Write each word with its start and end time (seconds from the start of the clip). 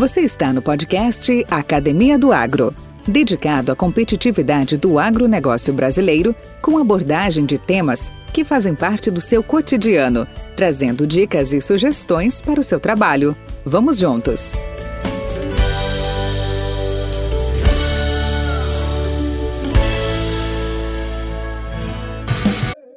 Você 0.00 0.22
está 0.22 0.50
no 0.50 0.62
podcast 0.62 1.44
Academia 1.50 2.18
do 2.18 2.32
Agro, 2.32 2.74
dedicado 3.06 3.70
à 3.70 3.76
competitividade 3.76 4.78
do 4.78 4.98
agronegócio 4.98 5.74
brasileiro, 5.74 6.34
com 6.62 6.78
abordagem 6.78 7.44
de 7.44 7.58
temas 7.58 8.10
que 8.32 8.42
fazem 8.42 8.74
parte 8.74 9.10
do 9.10 9.20
seu 9.20 9.42
cotidiano, 9.42 10.26
trazendo 10.56 11.06
dicas 11.06 11.52
e 11.52 11.60
sugestões 11.60 12.40
para 12.40 12.58
o 12.58 12.64
seu 12.64 12.80
trabalho. 12.80 13.36
Vamos 13.62 13.98
juntos! 13.98 14.54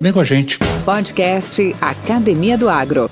Vem 0.01 0.13
com 0.13 0.21
a 0.21 0.23
gente. 0.23 0.57
Podcast 0.85 1.75
Academia 1.81 2.57
do 2.57 2.69
Agro. 2.69 3.09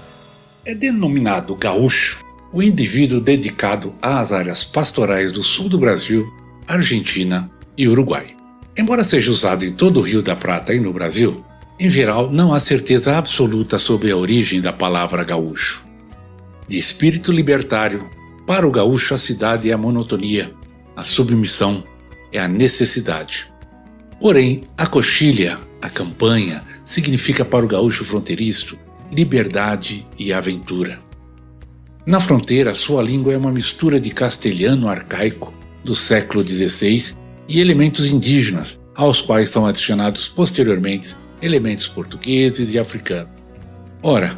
É 0.65 0.73
denominado 0.73 1.53
gaúcho 1.57 2.30
o 2.53 2.61
indivíduo 2.61 3.21
dedicado 3.21 3.93
às 4.01 4.31
áreas 4.31 4.63
pastorais 4.63 5.31
do 5.31 5.41
sul 5.41 5.69
do 5.69 5.79
Brasil, 5.79 6.25
Argentina 6.67 7.49
e 7.77 7.87
Uruguai. 7.87 8.35
Embora 8.77 9.03
seja 9.03 9.31
usado 9.31 9.65
em 9.65 9.73
todo 9.73 9.99
o 9.99 10.03
Rio 10.03 10.21
da 10.21 10.35
Prata 10.35 10.73
e 10.73 10.79
no 10.79 10.93
Brasil, 10.93 11.43
em 11.79 11.89
geral 11.89 12.31
não 12.31 12.53
há 12.53 12.59
certeza 12.59 13.17
absoluta 13.17 13.79
sobre 13.79 14.11
a 14.11 14.17
origem 14.17 14.61
da 14.61 14.73
palavra 14.73 15.23
gaúcho. 15.23 15.85
De 16.67 16.77
espírito 16.77 17.31
libertário, 17.31 18.09
para 18.45 18.67
o 18.67 18.71
gaúcho 18.71 19.13
a 19.13 19.17
cidade 19.17 19.69
é 19.69 19.73
a 19.73 19.77
monotonia, 19.77 20.53
a 20.95 21.03
submissão 21.03 21.83
é 22.31 22.39
a 22.39 22.47
necessidade. 22.47 23.51
Porém, 24.19 24.63
a 24.77 24.85
coxilha, 24.85 25.57
a 25.81 25.89
campanha, 25.89 26.63
significa 26.85 27.43
para 27.43 27.65
o 27.65 27.67
gaúcho 27.67 28.05
fronteiriço 28.05 28.77
liberdade 29.11 30.07
e 30.17 30.31
aventura. 30.31 30.99
Na 32.05 32.19
fronteira, 32.19 32.73
sua 32.73 33.03
língua 33.03 33.33
é 33.33 33.37
uma 33.37 33.51
mistura 33.51 33.99
de 33.99 34.09
castelhano 34.09 34.89
arcaico 34.89 35.53
do 35.83 35.93
século 35.93 36.47
XVI 36.47 37.13
e 37.47 37.59
elementos 37.59 38.07
indígenas, 38.07 38.79
aos 38.95 39.21
quais 39.21 39.51
são 39.51 39.67
adicionados 39.67 40.27
posteriormente 40.27 41.15
elementos 41.43 41.87
portugueses 41.87 42.73
e 42.73 42.79
africanos. 42.79 43.29
Ora, 44.01 44.35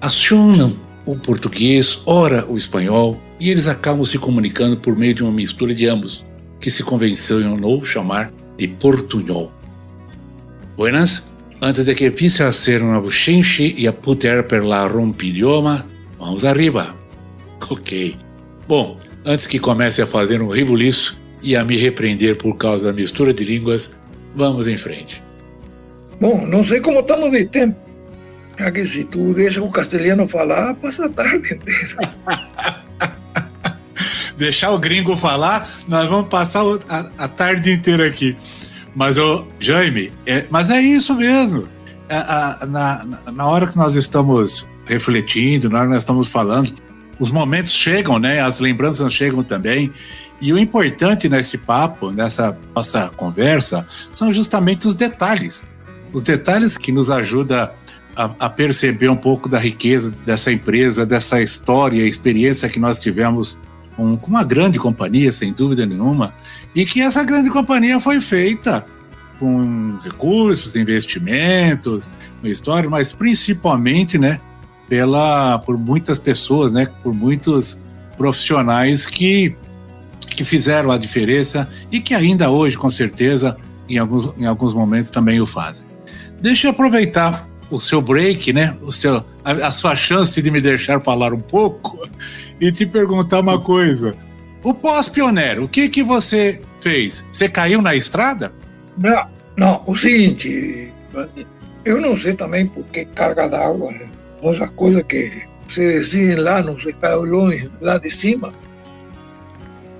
acionam 0.00 0.76
o 1.04 1.16
português, 1.16 2.00
ora 2.06 2.46
o 2.48 2.56
espanhol, 2.56 3.20
e 3.40 3.50
eles 3.50 3.66
acabam 3.66 4.04
se 4.04 4.18
comunicando 4.18 4.76
por 4.76 4.96
meio 4.96 5.14
de 5.14 5.22
uma 5.24 5.32
mistura 5.32 5.74
de 5.74 5.88
ambos, 5.88 6.24
que 6.60 6.70
se 6.70 6.84
convencionou 6.84 7.84
chamar 7.84 8.32
de 8.56 8.68
portunhol. 8.68 9.52
Buenas, 10.76 11.24
antes 11.60 11.84
de 11.84 11.96
que 11.96 12.06
empiece 12.06 12.44
a 12.44 12.52
ser 12.52 12.80
una 12.80 13.00
buchinche 13.00 13.74
e 13.76 13.88
a 13.88 13.92
puter 13.92 14.46
per 14.46 14.64
la 14.64 14.86
rompidioma, 14.86 15.84
vamos 16.22 16.44
arriba. 16.44 16.94
Ok. 17.68 18.16
Bom, 18.68 18.96
antes 19.24 19.46
que 19.46 19.58
comece 19.58 20.00
a 20.00 20.06
fazer 20.06 20.40
um 20.40 20.48
ribuliço 20.48 21.20
e 21.42 21.56
a 21.56 21.64
me 21.64 21.76
repreender 21.76 22.36
por 22.36 22.56
causa 22.56 22.86
da 22.86 22.92
mistura 22.92 23.34
de 23.34 23.44
línguas, 23.44 23.90
vamos 24.34 24.68
em 24.68 24.76
frente. 24.76 25.22
Bom, 26.20 26.46
não 26.46 26.64
sei 26.64 26.80
como 26.80 27.00
estamos 27.00 27.32
de 27.32 27.44
tempo. 27.46 27.76
Aqui 28.58 28.86
se 28.86 29.04
tu 29.04 29.34
deixa 29.34 29.60
o 29.60 29.70
castelhano 29.70 30.28
falar, 30.28 30.74
passa 30.76 31.06
a 31.06 31.08
tarde 31.08 31.54
inteira. 31.54 32.14
Deixar 34.38 34.70
o 34.70 34.78
gringo 34.78 35.16
falar, 35.16 35.68
nós 35.88 36.08
vamos 36.08 36.28
passar 36.28 36.62
a, 36.88 37.24
a 37.24 37.28
tarde 37.28 37.72
inteira 37.72 38.06
aqui. 38.06 38.36
Mas, 38.94 39.18
ô, 39.18 39.46
Jaime, 39.58 40.12
é, 40.26 40.46
mas 40.50 40.70
é 40.70 40.80
isso 40.80 41.14
mesmo. 41.14 41.68
É, 42.08 42.16
a, 42.16 42.66
na, 42.66 43.04
na 43.32 43.46
hora 43.46 43.66
que 43.66 43.76
nós 43.76 43.96
estamos 43.96 44.68
refletindo, 44.92 45.68
que 45.68 45.74
nós 45.74 45.96
estamos 45.96 46.28
falando, 46.28 46.72
os 47.18 47.30
momentos 47.30 47.72
chegam, 47.72 48.18
né? 48.18 48.40
As 48.40 48.58
lembranças 48.58 49.12
chegam 49.12 49.42
também. 49.42 49.92
E 50.40 50.52
o 50.52 50.58
importante 50.58 51.28
nesse 51.28 51.56
papo, 51.56 52.10
nessa 52.10 52.56
nossa 52.74 53.08
conversa, 53.16 53.86
são 54.14 54.32
justamente 54.32 54.88
os 54.88 54.94
detalhes. 54.94 55.64
Os 56.12 56.22
detalhes 56.22 56.76
que 56.76 56.90
nos 56.90 57.10
ajudam 57.10 57.70
a, 58.16 58.24
a, 58.38 58.50
perceber 58.50 59.08
um 59.08 59.16
pouco 59.16 59.48
da 59.48 59.58
riqueza 59.58 60.12
dessa 60.26 60.52
empresa, 60.52 61.06
dessa 61.06 61.40
história, 61.40 62.06
experiência 62.06 62.68
que 62.68 62.80
nós 62.80 62.98
tivemos 62.98 63.56
com, 63.96 64.16
com 64.16 64.26
uma 64.26 64.44
grande 64.44 64.78
companhia, 64.78 65.32
sem 65.32 65.52
dúvida 65.52 65.86
nenhuma, 65.86 66.34
e 66.74 66.84
que 66.84 67.00
essa 67.00 67.22
grande 67.22 67.50
companhia 67.50 68.00
foi 68.00 68.20
feita 68.20 68.84
com 69.38 69.98
recursos, 70.02 70.76
investimentos, 70.76 72.10
uma 72.42 72.50
história, 72.50 72.88
mas 72.88 73.12
principalmente, 73.12 74.18
né, 74.18 74.40
pela 74.92 75.58
por 75.60 75.78
muitas 75.78 76.18
pessoas, 76.18 76.70
né, 76.70 76.86
por 77.02 77.14
muitos 77.14 77.78
profissionais 78.18 79.06
que 79.06 79.56
que 80.28 80.44
fizeram 80.44 80.90
a 80.90 80.98
diferença 80.98 81.66
e 81.90 81.98
que 81.98 82.12
ainda 82.12 82.50
hoje, 82.50 82.76
com 82.76 82.90
certeza, 82.90 83.56
em 83.88 83.96
alguns, 83.96 84.36
em 84.36 84.44
alguns 84.44 84.74
momentos 84.74 85.10
também 85.10 85.40
o 85.40 85.46
fazem. 85.46 85.86
Deixa 86.42 86.66
eu 86.66 86.72
aproveitar 86.72 87.48
o 87.70 87.80
seu 87.80 88.02
break, 88.02 88.52
né? 88.52 88.76
O 88.82 88.92
seu, 88.92 89.24
a, 89.42 89.52
a 89.52 89.70
sua 89.70 89.96
chance 89.96 90.40
de 90.42 90.50
me 90.50 90.60
deixar 90.60 91.00
falar 91.00 91.32
um 91.32 91.40
pouco 91.40 92.06
e 92.60 92.70
te 92.70 92.84
perguntar 92.84 93.40
uma 93.40 93.58
coisa. 93.58 94.14
O 94.62 94.74
pós-pioneiro, 94.74 95.64
o 95.64 95.68
que 95.68 95.88
que 95.88 96.02
você 96.02 96.60
fez? 96.82 97.24
Você 97.32 97.48
caiu 97.48 97.80
na 97.80 97.94
estrada? 97.94 98.52
Não, 98.98 99.26
não. 99.56 99.82
O 99.86 99.96
seguinte, 99.96 100.92
eu 101.82 101.98
não 101.98 102.14
sei 102.14 102.34
também 102.34 102.66
por 102.66 102.84
que 102.84 103.06
carga 103.06 103.48
d'água, 103.48 103.90
essas 104.42 104.70
coisas 104.70 105.02
que 105.04 105.42
se 105.68 105.86
decidem 105.86 106.36
lá 106.36 106.60
nos 106.60 106.84
escalões 106.84 107.70
lá 107.80 107.98
de 107.98 108.10
cima. 108.10 108.52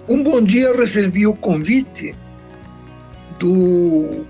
Um 0.08 0.22
bom 0.22 0.42
dia 0.42 0.74
recebi 0.76 1.26
o 1.26 1.34
convite 1.34 2.14
do 3.38 4.26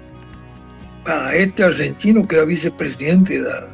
este 1.34 1.62
argentino 1.62 2.26
que 2.26 2.36
era 2.36 2.46
vice-presidente 2.46 3.42
da 3.42 3.68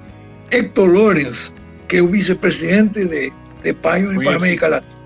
Héctor 0.51 0.89
Lorenz, 0.89 1.53
que 1.89 1.99
é 1.99 2.03
o 2.03 2.09
vice-presidente 2.09 3.07
de, 3.07 3.31
de 3.63 3.75
Pioneer 3.75 4.25
para 4.25 4.37
América 4.37 4.69
Latina. 4.69 4.99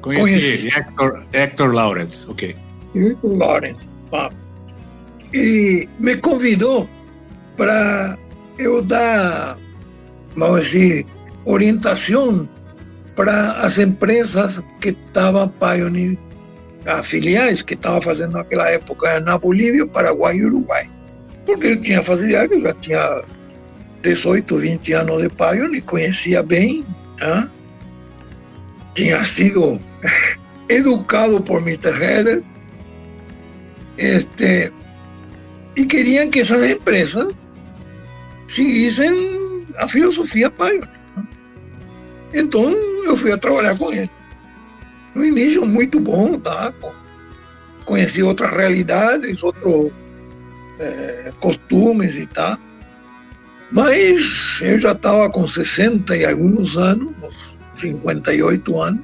Conheci, 0.00 0.22
Conheci 0.22 0.46
ele, 0.46 0.68
Hector, 0.68 1.24
Hector 1.32 1.74
Lawrence, 1.74 2.26
ok. 2.30 2.56
Hector 2.94 3.36
Lawrence, 3.36 3.88
ah. 4.12 4.30
E 5.34 5.88
me 5.98 6.16
convidou 6.16 6.88
para 7.56 8.18
eu 8.58 8.82
dar, 8.82 9.58
vamos 10.36 10.70
dizer, 10.70 11.06
orientação 11.44 12.48
para 13.16 13.52
as 13.52 13.78
empresas 13.78 14.60
que 14.80 14.90
estavam 14.90 15.48
Pioneer, 15.48 16.16
as 16.86 17.06
filiais 17.06 17.62
que 17.62 17.74
estavam 17.74 18.00
fazendo 18.00 18.32
naquela 18.32 18.68
época 18.70 19.20
na 19.20 19.38
Bolívia, 19.38 19.86
Paraguai 19.86 20.36
e 20.36 20.44
Uruguai. 20.44 20.90
Porque 21.44 21.66
ele 21.66 21.80
tinha 21.80 22.02
facilidade, 22.02 22.60
já 22.60 22.74
tinha 22.74 23.22
18, 24.02 24.56
20 24.56 24.92
anos 24.92 25.22
de 25.22 25.28
Pioneer, 25.28 25.82
conhecia 25.84 26.42
bem, 26.42 26.84
né? 27.20 27.48
tinha 28.94 29.24
sido 29.24 29.78
educado 30.68 31.40
por 31.42 31.60
Mr. 31.60 31.90
Heller, 31.90 32.42
este, 33.96 34.72
y 35.76 35.86
querían 35.86 36.30
que 36.30 36.40
esas 36.40 36.62
empresas 36.64 37.28
seguissem 38.46 39.39
a 39.76 39.88
filosofia 39.88 40.50
Pioneer. 40.50 40.88
Então 42.32 42.70
eu 43.04 43.16
fui 43.16 43.32
a 43.32 43.38
trabalhar 43.38 43.76
com 43.76 43.92
ele. 43.92 44.10
No 45.14 45.24
início 45.24 45.66
muito 45.66 45.98
bom, 45.98 46.38
tá? 46.38 46.72
Conheci 47.84 48.22
outras 48.22 48.50
realidades, 48.52 49.42
outros 49.42 49.90
é, 50.78 51.32
costumes 51.40 52.14
e 52.16 52.26
tal. 52.26 52.56
Mas 53.72 54.58
eu 54.62 54.78
já 54.78 54.92
estava 54.92 55.30
com 55.30 55.46
60 55.46 56.16
e 56.16 56.24
alguns 56.24 56.76
anos, 56.76 57.12
58 57.74 58.80
anos, 58.80 59.00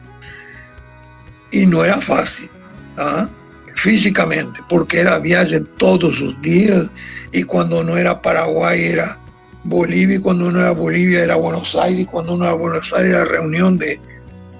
e 1.52 1.64
não 1.66 1.84
era 1.84 2.00
fácil, 2.00 2.50
tá? 2.96 3.30
fisicamente, 3.76 4.62
porque 4.68 4.96
era 4.96 5.18
viagem 5.18 5.62
todos 5.78 6.20
os 6.20 6.40
dias, 6.40 6.88
e 7.32 7.44
quando 7.44 7.82
não 7.84 7.96
era 7.96 8.14
Paraguai 8.14 8.82
era 8.92 9.18
Bolívia, 9.66 10.16
e 10.16 10.18
quando 10.18 10.50
não 10.50 10.60
era 10.60 10.74
Bolívia 10.74 11.20
era 11.20 11.38
Buenos 11.38 11.74
Aires, 11.76 12.00
e 12.00 12.04
quando 12.04 12.36
não 12.36 12.46
era 12.46 12.56
Buenos 12.56 12.92
Aires 12.92 13.12
era 13.12 13.30
reunião 13.30 13.76
de, 13.76 13.98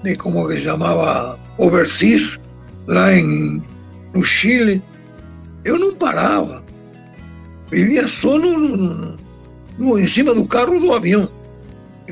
de 0.03 0.15
como 0.17 0.47
que 0.47 0.55
se 0.55 0.61
chamava, 0.61 1.39
overseas, 1.57 2.39
lá 2.87 3.13
em, 3.13 3.61
no 4.13 4.23
Chile. 4.23 4.81
Eu 5.65 5.77
não 5.77 5.95
parava, 5.95 6.63
vivia 7.71 8.07
só 8.07 8.37
no, 8.37 8.57
no, 8.57 9.17
no, 9.77 9.99
em 9.99 10.07
cima 10.07 10.33
do 10.33 10.45
carro 10.45 10.79
do 10.79 10.93
avião 10.93 11.29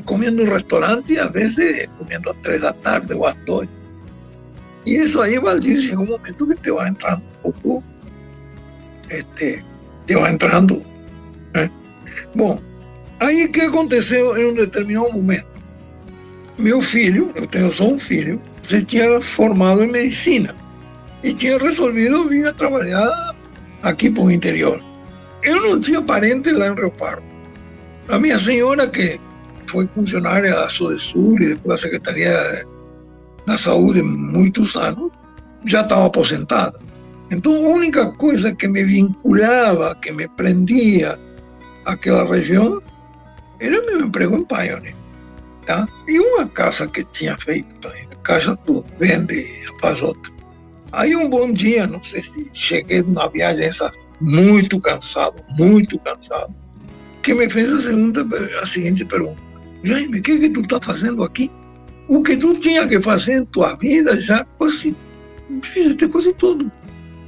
comiendo 0.04 0.42
en 0.42 0.50
restaurante 0.50 1.14
y 1.14 1.18
a 1.18 1.26
veces 1.28 1.88
comiendo 1.98 2.30
a 2.30 2.34
tres 2.42 2.60
da 2.60 2.72
tarde 2.72 3.14
o 3.14 3.26
às 3.26 3.34
dois. 3.46 3.68
E 4.84 4.96
isso 4.96 5.20
aí, 5.20 5.38
Valdir, 5.38 5.80
chega 5.80 6.00
um 6.00 6.06
momento 6.06 6.46
que 6.46 6.54
te 6.56 6.70
vai 6.70 6.88
entrando 6.88 7.24
um 7.44 7.52
pouco, 7.52 7.84
este, 9.10 9.64
te 10.06 10.14
vai 10.14 10.32
entrando. 10.32 10.82
Né? 11.54 11.70
Bom, 12.34 12.60
aí 13.20 13.44
o 13.44 13.52
que 13.52 13.60
aconteceu 13.62 14.36
em 14.36 14.46
um 14.46 14.54
determinado 14.54 15.12
momento? 15.12 15.56
meu 16.58 16.80
filho, 16.80 17.30
eu 17.34 17.46
tenho 17.46 17.72
só 17.72 17.88
um 17.88 17.98
filho, 17.98 18.40
se 18.62 18.82
tinha 18.84 19.20
formado 19.20 19.82
em 19.82 19.90
medicina 19.90 20.54
e 21.22 21.34
tinha 21.34 21.58
resolvido 21.58 22.28
vir 22.28 22.46
a 22.46 22.52
trabalhar 22.52 23.34
aqui 23.82 24.10
para 24.10 24.22
o 24.22 24.30
interior. 24.30 24.82
Eu 25.42 25.60
não 25.60 25.80
tinha 25.80 26.02
parente 26.02 26.50
lá 26.50 26.68
em 26.68 26.74
Rio 26.74 26.90
Pardo. 26.92 27.24
A 28.08 28.18
minha 28.18 28.38
senhora, 28.38 28.86
que 28.86 29.20
foi 29.66 29.88
funcionária 29.94 30.54
da 30.54 30.68
Sudesur 30.68 31.40
e 31.42 31.48
depois 31.48 31.80
da 31.80 31.88
Secretaria 31.88 32.66
da 33.46 33.58
Saúde 33.58 34.02
muitos 34.02 34.74
anos, 34.76 35.10
já 35.66 35.82
estava 35.82 36.06
aposentada. 36.06 36.78
Então, 37.30 37.54
a 37.54 37.68
única 37.68 38.06
coisa 38.12 38.54
que 38.54 38.68
me 38.68 38.84
vinculava, 38.84 39.94
que 39.96 40.12
me 40.12 40.28
prendia 40.28 41.18
àquela 41.84 42.24
região, 42.24 42.80
era 43.60 43.80
meu 43.82 44.06
emprego 44.06 44.36
em 44.36 44.44
Pioneer. 44.44 44.94
Tá? 45.66 45.86
E 46.06 46.18
uma 46.20 46.46
casa 46.46 46.86
que 46.86 47.04
tinha 47.06 47.36
feito 47.38 47.74
casa 48.26 48.56
tu 48.66 48.84
vende 48.98 49.44
outra. 50.02 50.32
Aí 50.90 51.14
um 51.14 51.30
bom 51.30 51.52
dia, 51.52 51.86
não 51.86 52.02
sei 52.02 52.22
se 52.22 52.50
cheguei 52.52 53.02
de 53.02 53.10
uma 53.10 53.28
viagem 53.28 53.66
essa, 53.66 53.92
muito 54.20 54.80
cansado, 54.80 55.42
muito 55.56 55.98
cansado, 56.00 56.52
que 57.22 57.32
me 57.32 57.48
fez 57.48 57.72
a, 57.72 57.80
segunda, 57.80 58.26
a 58.60 58.66
seguinte 58.66 59.04
pergunta. 59.04 59.40
Jaime, 59.84 60.18
o 60.18 60.22
que, 60.22 60.38
que 60.38 60.50
tu 60.50 60.60
está 60.60 60.80
fazendo 60.80 61.22
aqui? 61.22 61.50
O 62.08 62.22
que 62.22 62.36
tu 62.36 62.58
tinha 62.58 62.86
que 62.88 63.00
fazer 63.00 63.38
em 63.38 63.44
tua 63.46 63.76
vida 63.76 64.20
já 64.20 64.44
quase 64.58 64.96
fizeste 65.62 66.08
quase 66.08 66.32
tudo. 66.34 66.70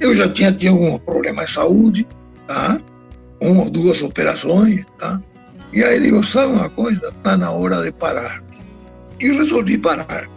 Eu 0.01 0.13
já 0.13 0.27
tinha 0.27 0.51
tido 0.51 0.71
algum 0.71 0.97
problema 0.97 1.45
de 1.45 1.51
saúde, 1.51 2.07
tá? 2.47 2.79
Uma 3.41 3.63
ou 3.63 3.69
duas 3.69 4.01
operações, 4.01 4.85
tá? 4.97 5.21
E 5.71 5.83
aí 5.83 5.99
digo, 5.99 6.23
sabe 6.23 6.53
uma 6.53 6.69
coisa? 6.69 7.07
Está 7.09 7.37
na 7.37 7.51
hora 7.51 7.81
de 7.83 7.91
parar. 7.91 8.41
E 9.19 9.31
resolvi 9.31 9.77
parar. 9.77 10.27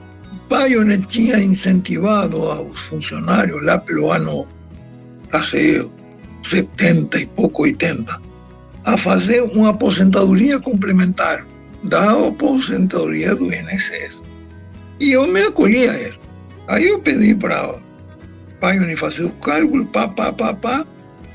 Pioneer 0.48 1.00
tinha 1.06 1.38
incentivado 1.38 2.42
aos 2.42 2.78
funcionários 2.80 3.64
lá 3.64 3.78
pelo 3.78 4.12
ano, 4.12 4.46
sei, 5.42 5.88
70 6.42 7.18
e 7.18 7.26
pouco, 7.26 7.62
80, 7.62 8.20
a 8.84 8.98
fazer 8.98 9.42
uma 9.42 9.70
aposentadoria 9.70 10.60
complementar 10.60 11.46
da 11.84 12.28
aposentadoria 12.28 13.34
do 13.34 13.46
INSS. 13.46 14.20
E 15.00 15.12
eu 15.12 15.26
me 15.26 15.42
acolhi 15.42 15.88
a 15.88 15.94
ele. 15.94 16.18
Aí 16.68 16.86
eu 16.86 16.98
pedi 16.98 17.34
para 17.34 17.74
Pioneer 18.60 18.98
fazer 18.98 19.24
o 19.24 19.30
cálculo, 19.30 19.86
pá, 19.86 20.06
pá, 20.08 20.32
pá, 20.32 20.52
pá, 20.52 20.86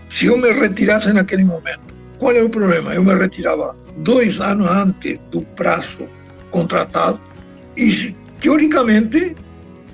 se 0.09 0.27
eu 0.27 0.37
me 0.37 0.51
retirasse 0.53 1.11
naquele 1.11 1.43
momento. 1.43 1.95
Qual 2.19 2.31
é 2.33 2.43
o 2.43 2.49
problema? 2.49 2.93
Eu 2.93 3.03
me 3.03 3.15
retirava 3.15 3.75
dois 3.97 4.39
anos 4.39 4.67
antes 4.67 5.19
do 5.31 5.41
prazo 5.55 6.09
contratado 6.51 7.19
e, 7.75 8.15
teoricamente, 8.39 9.35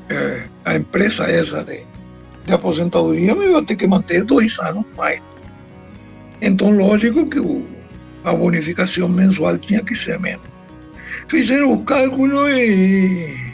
é, 0.10 0.44
a 0.66 0.76
empresa 0.76 1.24
essa 1.26 1.64
de, 1.64 1.86
de 2.46 2.54
aposentadoria 2.54 3.36
me 3.36 3.50
vai 3.50 3.64
ter 3.64 3.76
que 3.76 3.88
manter 3.88 4.24
dois 4.24 4.58
anos 4.60 4.86
mais. 4.98 5.22
Então, 6.42 6.72
lógico 6.72 7.30
que 7.30 7.40
o, 7.40 7.66
a 8.24 8.34
bonificação 8.34 9.08
mensual 9.10 9.58
tinha 9.58 9.84
que 9.84 9.96
ser 9.96 10.20
menos. 10.20 10.46
Fizeram 11.28 11.72
o 11.72 11.84
cálculo 11.84 12.50
e, 12.50 13.54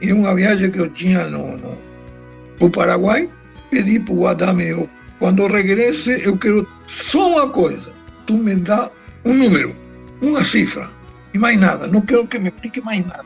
e 0.00 0.12
uma 0.12 0.34
viagem 0.34 0.70
que 0.70 0.78
eu 0.78 0.88
tinha 0.88 1.28
no, 1.28 1.56
no, 1.56 1.78
no 2.60 2.70
Paraguai, 2.70 3.28
pedi 3.70 3.98
para 3.98 4.14
o 4.14 4.26
Adame, 4.26 4.88
quando 5.18 5.46
regresse, 5.46 6.22
eu 6.22 6.36
quero 6.36 6.66
só 6.86 7.32
uma 7.32 7.48
coisa, 7.48 7.92
tu 8.26 8.34
me 8.34 8.54
dá 8.54 8.90
um 9.26 9.34
número, 9.34 9.74
uma 10.22 10.44
cifra, 10.44 10.88
e 11.34 11.38
mais 11.38 11.58
nada, 11.58 11.86
não 11.86 12.00
quero 12.00 12.26
que 12.26 12.38
me 12.38 12.48
explique 12.48 12.80
mais 12.80 13.04
nada. 13.06 13.24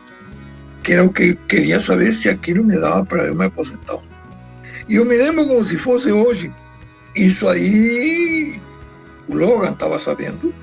Que 0.83 0.95
era 0.95 1.05
o 1.05 1.13
que 1.13 1.35
queria 1.47 1.81
saber 1.81 2.15
se 2.15 2.29
aquilo 2.29 2.65
me 2.65 2.79
dava 2.81 3.05
para 3.05 3.27
eu 3.27 3.35
me 3.35 3.45
aposentar. 3.45 3.99
E 4.89 4.97
eu 4.97 5.05
me 5.05 5.17
lembro 5.17 5.47
como 5.47 5.65
se 5.65 5.77
fosse 5.77 6.11
hoje. 6.11 6.51
Isso 7.15 7.47
aí, 7.47 8.61
o 9.29 9.37
Logan 9.37 9.73
estava 9.73 9.99
sabendo. 9.99 10.55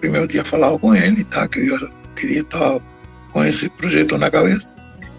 Primeiro 0.00 0.24
eu 0.24 0.28
tinha 0.28 0.44
falado 0.44 0.78
com 0.78 0.94
ele, 0.94 1.22
tá, 1.24 1.46
que 1.46 1.60
eu 1.68 1.78
queria 2.16 2.40
estar 2.40 2.80
com 3.32 3.44
esse 3.44 3.68
projeto 3.70 4.16
na 4.16 4.30
cabeça. 4.30 4.66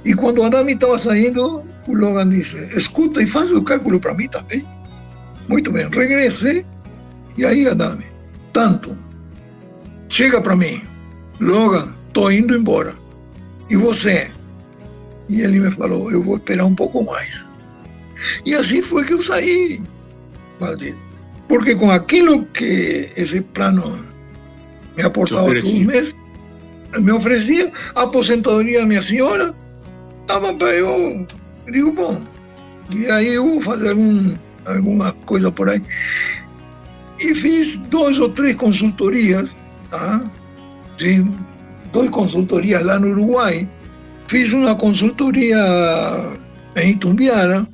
E 0.04 0.14
quando 0.14 0.40
o 0.40 0.44
Adami 0.44 0.74
estava 0.74 0.98
saindo, 0.98 1.64
o 1.88 1.94
Logan 1.94 2.30
disse: 2.30 2.58
Escuta 2.76 3.22
e 3.22 3.28
faz 3.28 3.52
o 3.52 3.62
cálculo 3.62 4.00
para 4.00 4.16
mim 4.16 4.28
também. 4.28 4.66
Muito 5.48 5.72
bem, 5.72 5.88
regressei. 5.90 6.66
E 7.38 7.46
aí, 7.46 7.68
Adame, 7.68 8.06
tanto, 8.52 8.98
chega 10.14 10.40
para 10.40 10.56
mim, 10.56 10.80
Logan, 11.40 11.92
tô 12.14 12.30
indo 12.30 12.56
embora. 12.56 12.94
E 13.68 13.76
você? 13.76 14.30
E 15.28 15.42
ele 15.42 15.60
me 15.60 15.72
falou, 15.72 16.12
eu 16.12 16.22
vou 16.22 16.38
esperar 16.38 16.66
um 16.66 16.76
pouco 16.76 17.04
mais. 17.04 17.44
E 18.46 18.54
assim 18.54 18.84
foi 18.84 19.06
que 19.06 19.14
eu 19.14 19.24
saí, 19.24 19.82
Valdir. 20.60 20.96
Porque 21.48 21.74
com 21.74 21.90
aquilo 21.90 22.46
que 22.46 23.10
esse 23.18 23.42
plano 23.42 24.06
me 24.96 25.02
aportava 25.02 25.48
todos 25.48 25.66
os 25.66 25.80
meses, 25.80 26.16
me 27.00 27.12
oferecia 27.12 27.72
a 27.96 28.04
aposentadoria 28.04 28.82
da 28.82 28.86
minha 28.86 29.02
senhora, 29.02 29.56
estava 30.22 30.54
para 30.54 30.74
eu, 30.74 31.26
digo, 31.72 31.92
bom, 31.92 32.24
e 32.96 33.08
aí 33.08 33.34
eu 33.34 33.48
vou 33.48 33.62
fazer 33.62 33.96
um, 33.96 34.36
alguma 34.64 35.12
coisa 35.26 35.52
por 35.52 35.70
aí. 35.70 35.82
E 37.20 37.34
fiz 37.34 37.78
duas 37.78 38.20
ou 38.20 38.30
três 38.30 38.56
consultorias, 38.56 39.50
tá? 39.94 40.24
Fiz 40.98 41.24
duas 41.92 42.10
consultorias 42.10 42.82
lá 42.84 43.00
no 43.00 43.12
Uruguai. 43.12 43.70
Fiz 44.28 44.52
uma 44.52 44.76
consultoria 44.76 45.58
em 46.76 46.92
Itumbiara. 46.92 47.68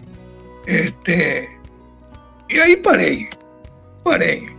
Este, 0.68 1.48
e 2.50 2.60
aí 2.60 2.78
parei, 2.78 3.30
parei. 4.04 4.50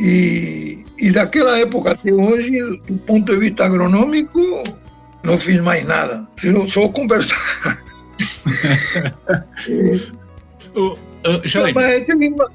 E, 0.00 0.84
e 0.98 1.10
daquela 1.10 1.58
época 1.58 1.92
até 1.92 2.12
hoje, 2.12 2.50
do 2.86 2.98
ponto 2.98 3.32
de 3.32 3.38
vista 3.38 3.64
agronômico, 3.64 4.62
não 5.24 5.36
fiz 5.38 5.60
mais 5.60 5.86
nada, 5.86 6.26
só, 6.38 6.68
só 6.68 6.88
conversar. 6.88 7.82
Uh, 10.74 10.96
Jaime, 11.44 11.74
Mas 11.74 12.04
tem, 12.04 12.32
uma, 12.32 12.50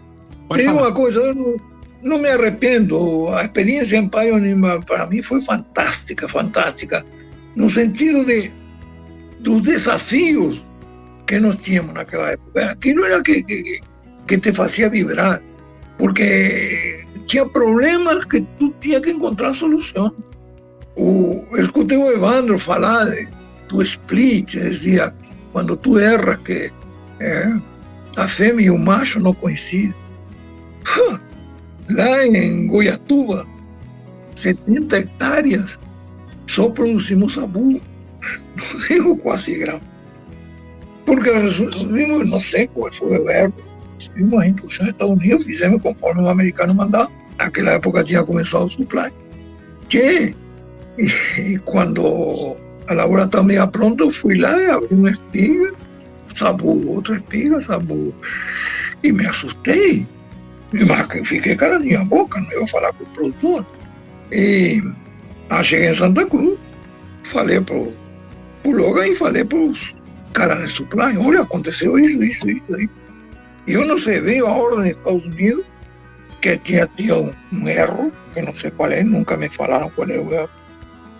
tem 0.56 0.68
uma 0.70 0.92
coisa, 0.92 1.22
eu 1.22 1.36
não, 1.36 1.56
não, 2.04 2.18
me 2.18 2.30
arrependo. 2.30 3.30
A 3.30 3.44
experiência 3.44 3.98
em 3.98 4.08
Pioneer 4.08 4.86
para 4.86 5.08
mim 5.08 5.22
foi 5.22 5.42
fantástica, 5.42 6.28
fantástica. 6.28 7.06
No 7.56 7.70
sentido 7.70 8.26
de 8.26 8.52
dos 9.40 9.62
desafios 9.62 10.66
que 11.26 11.40
nós 11.40 11.60
tínhamos 11.60 11.94
naquela 11.94 12.32
época. 12.32 12.72
Aquilo 12.72 13.06
era 13.06 13.22
que, 13.22 13.44
que, 13.44 13.80
que 14.28 14.38
te 14.38 14.54
fazia 14.54 14.90
vibrar, 14.90 15.42
porque 15.98 17.06
tinha 17.26 17.46
problemas 17.46 18.24
que 18.26 18.42
tu 18.58 18.74
tinha 18.80 19.02
que 19.02 19.12
encontrar 19.12 19.54
solução. 19.54 20.14
O, 20.96 21.46
eu 21.52 21.66
escutei 21.66 21.98
o 21.98 22.12
Evandro 22.12 22.58
falar 22.58 23.06
de, 23.06 23.28
do 23.70 23.82
split, 23.82 24.52
dizia, 24.52 25.14
quando 25.52 25.76
tu 25.78 26.00
erras 26.00 26.38
que 26.38 26.72
é, 27.20 27.54
a 28.16 28.28
fêmea 28.28 28.66
e 28.66 28.70
o 28.72 28.78
macho 28.78 29.20
não 29.20 29.34
coincidem. 29.34 29.96
Lá 31.90 32.26
em 32.26 32.68
Goiatuba, 32.68 33.48
70 34.36 34.98
hectares, 34.98 35.80
só 36.48 36.70
produzimos 36.70 37.34
sabu, 37.34 37.62
não 37.62 37.82
digo 38.88 39.18
quase 39.18 39.56
grão. 39.56 39.82
Porque 41.06 41.32
resolvimos, 41.32 42.30
não 42.30 42.42
sei 42.42 42.68
qual 42.68 42.92
foi 42.92 43.20
o 43.20 43.26
verbo, 43.26 43.56
recebimos 43.98 44.42
a 44.42 44.48
instrução 44.48 44.86
dos 44.86 44.94
Estados 44.94 45.16
Unidos, 45.16 45.46
fizemos 45.46 45.82
conforme 45.82 46.22
o 46.22 46.30
americano 46.30 46.76
mandava. 46.76 47.10
Naquela 47.38 47.72
época 47.72 48.04
tinha 48.04 48.24
começado 48.24 48.66
o 48.66 48.70
supply. 48.70 49.12
Que, 49.88 50.36
e, 50.98 51.58
quando 51.60 52.58
a 52.88 52.94
lavoura 52.94 53.24
estava 53.24 53.44
meio 53.46 53.68
pronta, 53.70 54.04
eu 54.04 54.12
fui 54.12 54.38
lá 54.38 54.76
abri 54.76 54.94
uma 54.94 55.12
espiga 55.12 55.72
sabu, 56.38 56.88
outra 56.88 57.16
espiga, 57.16 57.60
sabu. 57.62 58.14
E 59.04 59.12
me 59.12 59.26
assustei, 59.26 60.08
mas 60.74 61.28
fiquei 61.28 61.56
caladinho 61.56 62.02
a 62.02 62.06
boca, 62.06 62.40
não 62.42 62.62
ia 62.62 62.68
falar 62.68 62.94
com 62.94 63.04
o 63.04 63.08
produtor. 63.08 63.66
E 64.32 64.84
ah, 65.50 65.64
cheguei 65.64 65.90
em 65.90 65.96
Santa 65.96 66.26
Cruz, 66.26 66.60
falei 67.24 67.62
pro, 67.62 67.92
pro 68.64 68.72
Logan 68.72 69.08
e 69.08 69.16
falei 69.16 69.44
pros 69.46 69.96
caras 70.34 70.68
de 70.68 70.74
supply, 70.74 71.18
olha, 71.18 71.42
aconteceu 71.42 71.98
isso, 71.98 72.24
isso, 72.24 72.50
isso 72.50 72.76
aí. 72.76 72.90
E 73.68 73.74
eu 73.74 73.86
não 73.86 74.00
sei, 74.00 74.20
veio 74.20 74.46
a 74.46 74.54
ordem 74.54 74.92
dos 74.92 74.98
Estados 74.98 75.26
Unidos 75.26 75.66
que 76.42 76.58
tinha 76.58 76.88
tido 76.96 77.36
um 77.52 77.68
erro, 77.68 78.12
que 78.34 78.42
não 78.42 78.56
sei 78.58 78.72
qual 78.72 78.92
é, 78.92 79.04
nunca 79.04 79.36
me 79.38 79.50
falaram 79.50 79.90
qual 79.92 80.10
é 80.10 80.20
o 80.20 80.34
erro, 80.34 80.50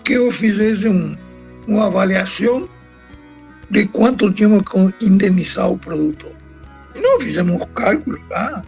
que 0.04 0.12
eu 0.14 0.30
fizesse 0.30 0.86
um, 0.86 1.14
uma 1.66 1.86
avaliação 1.86 2.68
de 3.70 3.86
quanto 3.88 4.32
tínhamos 4.32 4.62
que 4.62 5.06
indenizar 5.06 5.70
o 5.70 5.78
produtor. 5.78 6.32
E 6.94 7.00
nós 7.00 7.22
fizemos 7.22 7.60
um 7.60 7.66
cálculo 7.74 8.18
lá, 8.30 8.62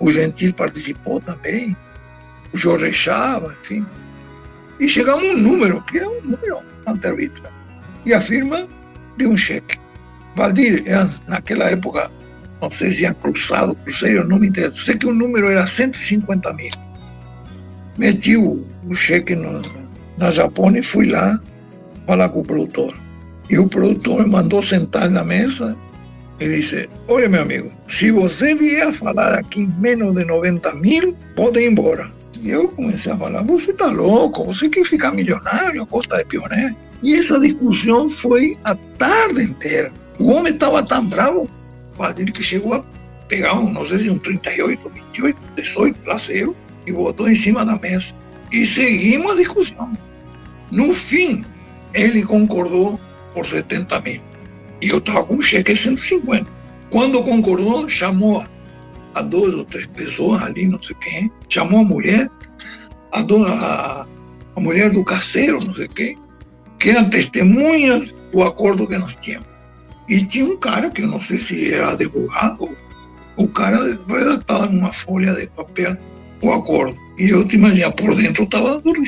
o 0.00 0.10
Gentil 0.10 0.52
participou 0.54 1.20
também, 1.20 1.76
o 2.52 2.58
Jorge 2.58 2.92
Chava, 2.92 3.54
enfim. 3.62 3.86
E 4.80 4.88
chegamos 4.88 5.30
a 5.30 5.34
um 5.34 5.36
número, 5.36 5.82
que 5.82 5.98
é 5.98 6.08
um 6.08 6.22
número 6.22 6.62
ante 6.86 7.06
arbitrário. 7.06 7.56
E 8.06 8.14
a 8.14 8.20
firma 8.20 8.66
deu 9.18 9.30
um 9.30 9.36
cheque. 9.36 9.78
Valdir, 10.34 10.82
naquela 11.28 11.70
época, 11.70 12.10
não 12.62 12.70
sei 12.70 12.90
se 12.90 12.96
tinha 12.98 13.14
cruzado, 13.14 13.74
cruzeiro, 13.74 14.26
não 14.26 14.38
me 14.38 14.48
interessa. 14.48 14.84
Sei 14.84 14.96
que 14.96 15.06
o 15.06 15.14
número 15.14 15.48
era 15.50 15.66
150 15.66 16.52
mil. 16.54 16.70
Meti 17.98 18.36
o, 18.36 18.64
o 18.88 18.94
cheque 18.94 19.34
no, 19.34 19.60
na 20.16 20.30
Japão 20.30 20.74
e 20.74 20.82
fui 20.82 21.10
lá 21.10 21.38
falar 22.06 22.30
com 22.30 22.40
o 22.40 22.44
produtor. 22.44 22.98
E 23.50 23.58
o 23.58 23.68
produtor 23.68 24.24
me 24.24 24.30
mandou 24.30 24.62
sentar 24.62 25.10
na 25.10 25.24
mesa 25.24 25.76
e 26.40 26.48
disse: 26.48 26.88
Olha, 27.06 27.28
meu 27.28 27.42
amigo, 27.42 27.70
se 27.86 28.10
você 28.10 28.54
vier 28.54 28.92
falar 28.94 29.34
aqui 29.34 29.68
menos 29.78 30.14
de 30.14 30.24
90 30.24 30.74
mil, 30.76 31.14
pode 31.36 31.60
ir 31.60 31.70
embora. 31.70 32.10
E 32.42 32.50
eu 32.50 32.68
comecei 32.68 33.12
a 33.12 33.16
falar: 33.16 33.42
Você 33.42 33.70
está 33.70 33.86
louco, 33.86 34.44
você 34.44 34.68
quer 34.68 34.84
ficar 34.84 35.12
milionário, 35.12 35.86
costa 35.86 36.16
de 36.18 36.24
pioneiro. 36.24 36.74
E 37.02 37.14
essa 37.14 37.38
discussão 37.38 38.08
foi 38.08 38.58
a 38.64 38.74
tarde 38.74 39.42
inteira. 39.42 39.92
O 40.18 40.30
homem 40.30 40.52
estava 40.52 40.82
tão 40.82 41.06
bravo, 41.06 41.48
Valdir, 41.96 42.32
que 42.32 42.42
chegou 42.42 42.74
a 42.74 42.84
pegar 43.28 43.54
um, 43.54 43.72
não 43.72 43.86
sei 43.86 43.98
se 43.98 44.10
um 44.10 44.18
38, 44.18 44.90
28, 44.90 45.40
18, 45.56 46.00
lá 46.06 46.18
sei 46.18 46.44
eu, 46.44 46.56
e 46.86 46.92
botou 46.92 47.28
em 47.28 47.36
cima 47.36 47.64
da 47.64 47.78
mesa. 47.78 48.12
E 48.52 48.66
seguimos 48.66 49.32
a 49.32 49.36
discussão. 49.36 49.92
No 50.70 50.92
fim, 50.94 51.44
ele 51.94 52.22
concordou 52.22 52.98
por 53.34 53.46
70 53.46 54.00
mil. 54.00 54.29
E 54.80 54.88
eu 54.88 54.98
estava 54.98 55.24
com 55.24 55.36
um 55.36 55.42
cheque 55.42 55.74
de 55.74 55.80
150. 55.80 56.46
Quando 56.90 57.22
concordou, 57.22 57.88
chamou 57.88 58.44
a 59.14 59.22
duas 59.22 59.54
ou 59.54 59.64
três 59.64 59.86
pessoas 59.86 60.42
ali, 60.42 60.66
não 60.66 60.82
sei 60.82 60.96
quem, 61.00 61.30
chamou 61.48 61.80
a 61.80 61.84
mulher, 61.84 62.28
a, 63.12 63.22
dona, 63.22 63.48
a, 63.48 64.06
a 64.56 64.60
mulher 64.60 64.90
do 64.90 65.04
caseiro, 65.04 65.64
não 65.64 65.74
sei 65.74 65.88
quem, 65.88 66.18
que 66.78 66.90
eram 66.90 67.10
testemunhas 67.10 68.14
do 68.32 68.42
acordo 68.42 68.86
que 68.86 68.98
nós 68.98 69.16
tínhamos. 69.16 69.48
E 70.08 70.24
tinha 70.24 70.44
um 70.44 70.56
cara 70.56 70.90
que 70.90 71.02
eu 71.02 71.06
não 71.06 71.20
sei 71.20 71.38
se 71.38 71.72
era 71.72 71.92
advogado, 71.92 72.68
o 73.36 73.48
cara 73.48 73.98
redactava 74.08 74.66
numa 74.66 74.92
folha 74.92 75.34
de 75.34 75.46
papel 75.48 75.96
o 76.42 76.50
acordo. 76.50 76.96
E 77.18 77.30
eu 77.30 77.46
te 77.46 77.56
imagina, 77.56 77.90
por 77.92 78.14
dentro 78.14 78.44
estava 78.44 78.80
dando. 78.80 79.00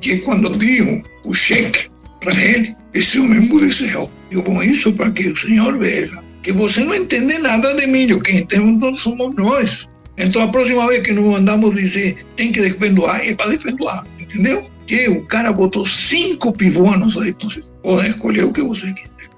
Que 0.00 0.18
quando 0.18 0.48
eu 0.48 0.56
digo 0.56 1.02
o 1.24 1.34
cheque 1.34 1.90
para 2.20 2.34
ele, 2.40 2.76
esse 2.94 3.18
homem 3.18 3.44
emudeceu. 3.44 4.10
Eu 4.30 4.42
com 4.42 4.62
isso 4.62 4.92
para 4.92 5.10
que 5.10 5.28
o 5.28 5.36
senhor 5.36 5.78
veja 5.78 6.24
que 6.42 6.52
você 6.52 6.84
não 6.84 6.94
entende 6.94 7.38
nada 7.38 7.74
de 7.74 7.86
milho, 7.86 8.20
quem 8.20 8.40
entende 8.40 9.00
somos 9.00 9.34
nós. 9.34 9.88
Então 10.16 10.42
a 10.42 10.48
próxima 10.48 10.86
vez 10.86 11.02
que 11.02 11.12
nos 11.12 11.24
mandamos 11.24 11.74
dizer 11.74 12.24
tem 12.36 12.52
que 12.52 12.60
despendoar, 12.60 13.20
é 13.26 13.34
para 13.34 13.50
despendoar, 13.50 14.06
entendeu? 14.20 14.68
Que 14.86 15.08
o 15.08 15.24
cara 15.24 15.52
botou 15.52 15.86
cinco 15.86 16.52
pivôs 16.52 16.92
à 16.92 16.98
nossa 16.98 17.20
disposição. 17.20 17.68
Podem 17.82 18.10
escolher 18.10 18.44
o 18.44 18.52
que 18.52 18.62
você 18.62 18.92
quiser. 18.92 19.30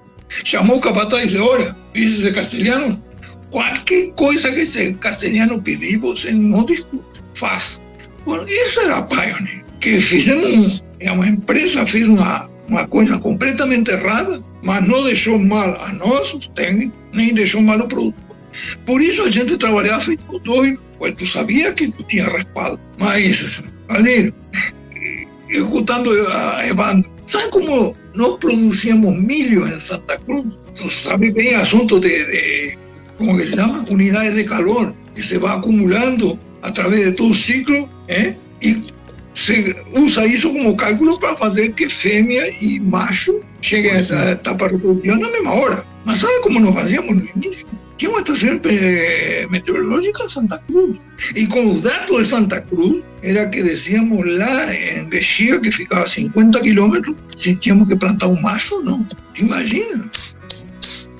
Chamou 0.43 0.77
o 0.77 0.81
capataz 0.81 1.23
e 1.23 1.27
disse, 1.27 1.39
olha, 1.39 1.75
isso 1.95 2.27
é 2.27 2.31
castelhano, 2.31 3.01
qualquer 3.49 4.11
coisa 4.13 4.51
que 4.51 4.59
esse 4.59 4.93
castelhano 4.95 5.61
pedir, 5.61 5.97
você 5.97 6.31
não 6.31 6.65
discute, 6.65 7.03
faz. 7.33 7.79
Bueno, 8.25 8.47
isso 8.49 8.81
era 8.81 8.97
a 8.97 9.01
Pioneer, 9.03 9.63
que 9.79 10.01
fizemos, 10.01 10.83
é 10.99 11.11
uma 11.11 11.27
empresa 11.27 11.87
fez 11.87 12.07
uma, 12.07 12.49
uma 12.69 12.87
coisa 12.87 13.17
completamente 13.17 13.91
errada, 13.91 14.41
mas 14.63 14.85
não 14.87 15.03
deixou 15.03 15.39
mal 15.39 15.75
a 15.81 15.93
nós, 15.93 16.33
os 16.33 16.47
técnicos, 16.49 16.97
nem 17.13 17.33
deixou 17.33 17.61
mal 17.61 17.79
o 17.79 17.87
produto. 17.87 18.15
Por 18.85 19.01
isso 19.01 19.23
a 19.23 19.29
gente 19.29 19.57
trabalhava 19.57 20.01
feito 20.01 20.39
doido, 20.39 20.83
pois 20.97 21.13
tu 21.15 21.25
sabia 21.25 21.73
que 21.73 21.91
tu 21.91 22.03
tinha 22.03 22.25
respaldo. 22.25 22.79
Mas, 22.99 23.61
ali, 23.89 24.33
escutando 25.49 26.11
a 26.31 26.67
Evandro, 26.67 27.09
sabe 27.27 27.49
como 27.49 27.95
nós 28.15 28.37
producíamos 28.39 29.15
milho 29.21 29.67
em 29.67 29.79
Santa 29.79 30.17
Cruz? 30.19 30.47
Tu 30.75 30.89
sabe 30.91 31.31
bem 31.31 31.55
assunto 31.55 31.99
de, 31.99 32.09
de 32.09 32.77
como 33.17 33.39
se 33.39 33.51
chama? 33.51 33.85
Unidades 33.89 34.35
de 34.35 34.43
calor, 34.43 34.93
que 35.15 35.21
se 35.21 35.37
vai 35.37 35.55
acumulando 35.55 36.37
a 36.61 36.71
través 36.71 37.05
de 37.05 37.11
todo 37.13 37.31
o 37.31 37.35
ciclo, 37.35 37.89
¿eh? 38.07 38.35
Se 39.37 39.75
usa 39.93 40.25
isso 40.25 40.51
como 40.51 40.75
cálculo 40.75 41.19
para 41.19 41.37
fazer 41.37 41.71
que 41.73 41.87
fêmea 41.87 42.49
e 42.59 42.79
macho 42.79 43.39
cheguem 43.61 43.91
a 43.91 43.95
essa 43.95 44.31
etapa 44.31 44.67
reprodutiva 44.67 45.15
na 45.15 45.29
mesma 45.29 45.53
hora. 45.53 45.85
Mas 46.05 46.19
sabe 46.19 46.39
como 46.41 46.59
nós 46.59 46.73
fazíamos 46.73 47.15
no 47.15 47.29
início? 47.35 47.67
Tinha 47.97 48.11
uma 48.11 48.19
estação 48.19 48.59
meteorológica 49.49 50.23
em 50.23 50.29
Santa 50.29 50.57
Cruz. 50.67 50.97
E 51.35 51.45
com 51.47 51.71
os 51.71 51.83
dados 51.83 52.23
de 52.23 52.25
Santa 52.27 52.61
Cruz, 52.61 53.03
era 53.21 53.47
que 53.47 53.61
decíamos 53.61 54.25
lá 54.37 54.73
em 54.73 55.05
Bexia, 55.05 55.59
que 55.59 55.71
ficava 55.71 56.03
a 56.03 56.07
50 56.07 56.59
quilômetros, 56.61 57.15
se 57.35 57.55
tínhamos 57.55 57.87
que 57.87 57.95
plantar 57.95 58.27
um 58.27 58.41
macho 58.41 58.75
ou 58.75 58.83
não. 58.83 59.07
Imagina 59.39 60.09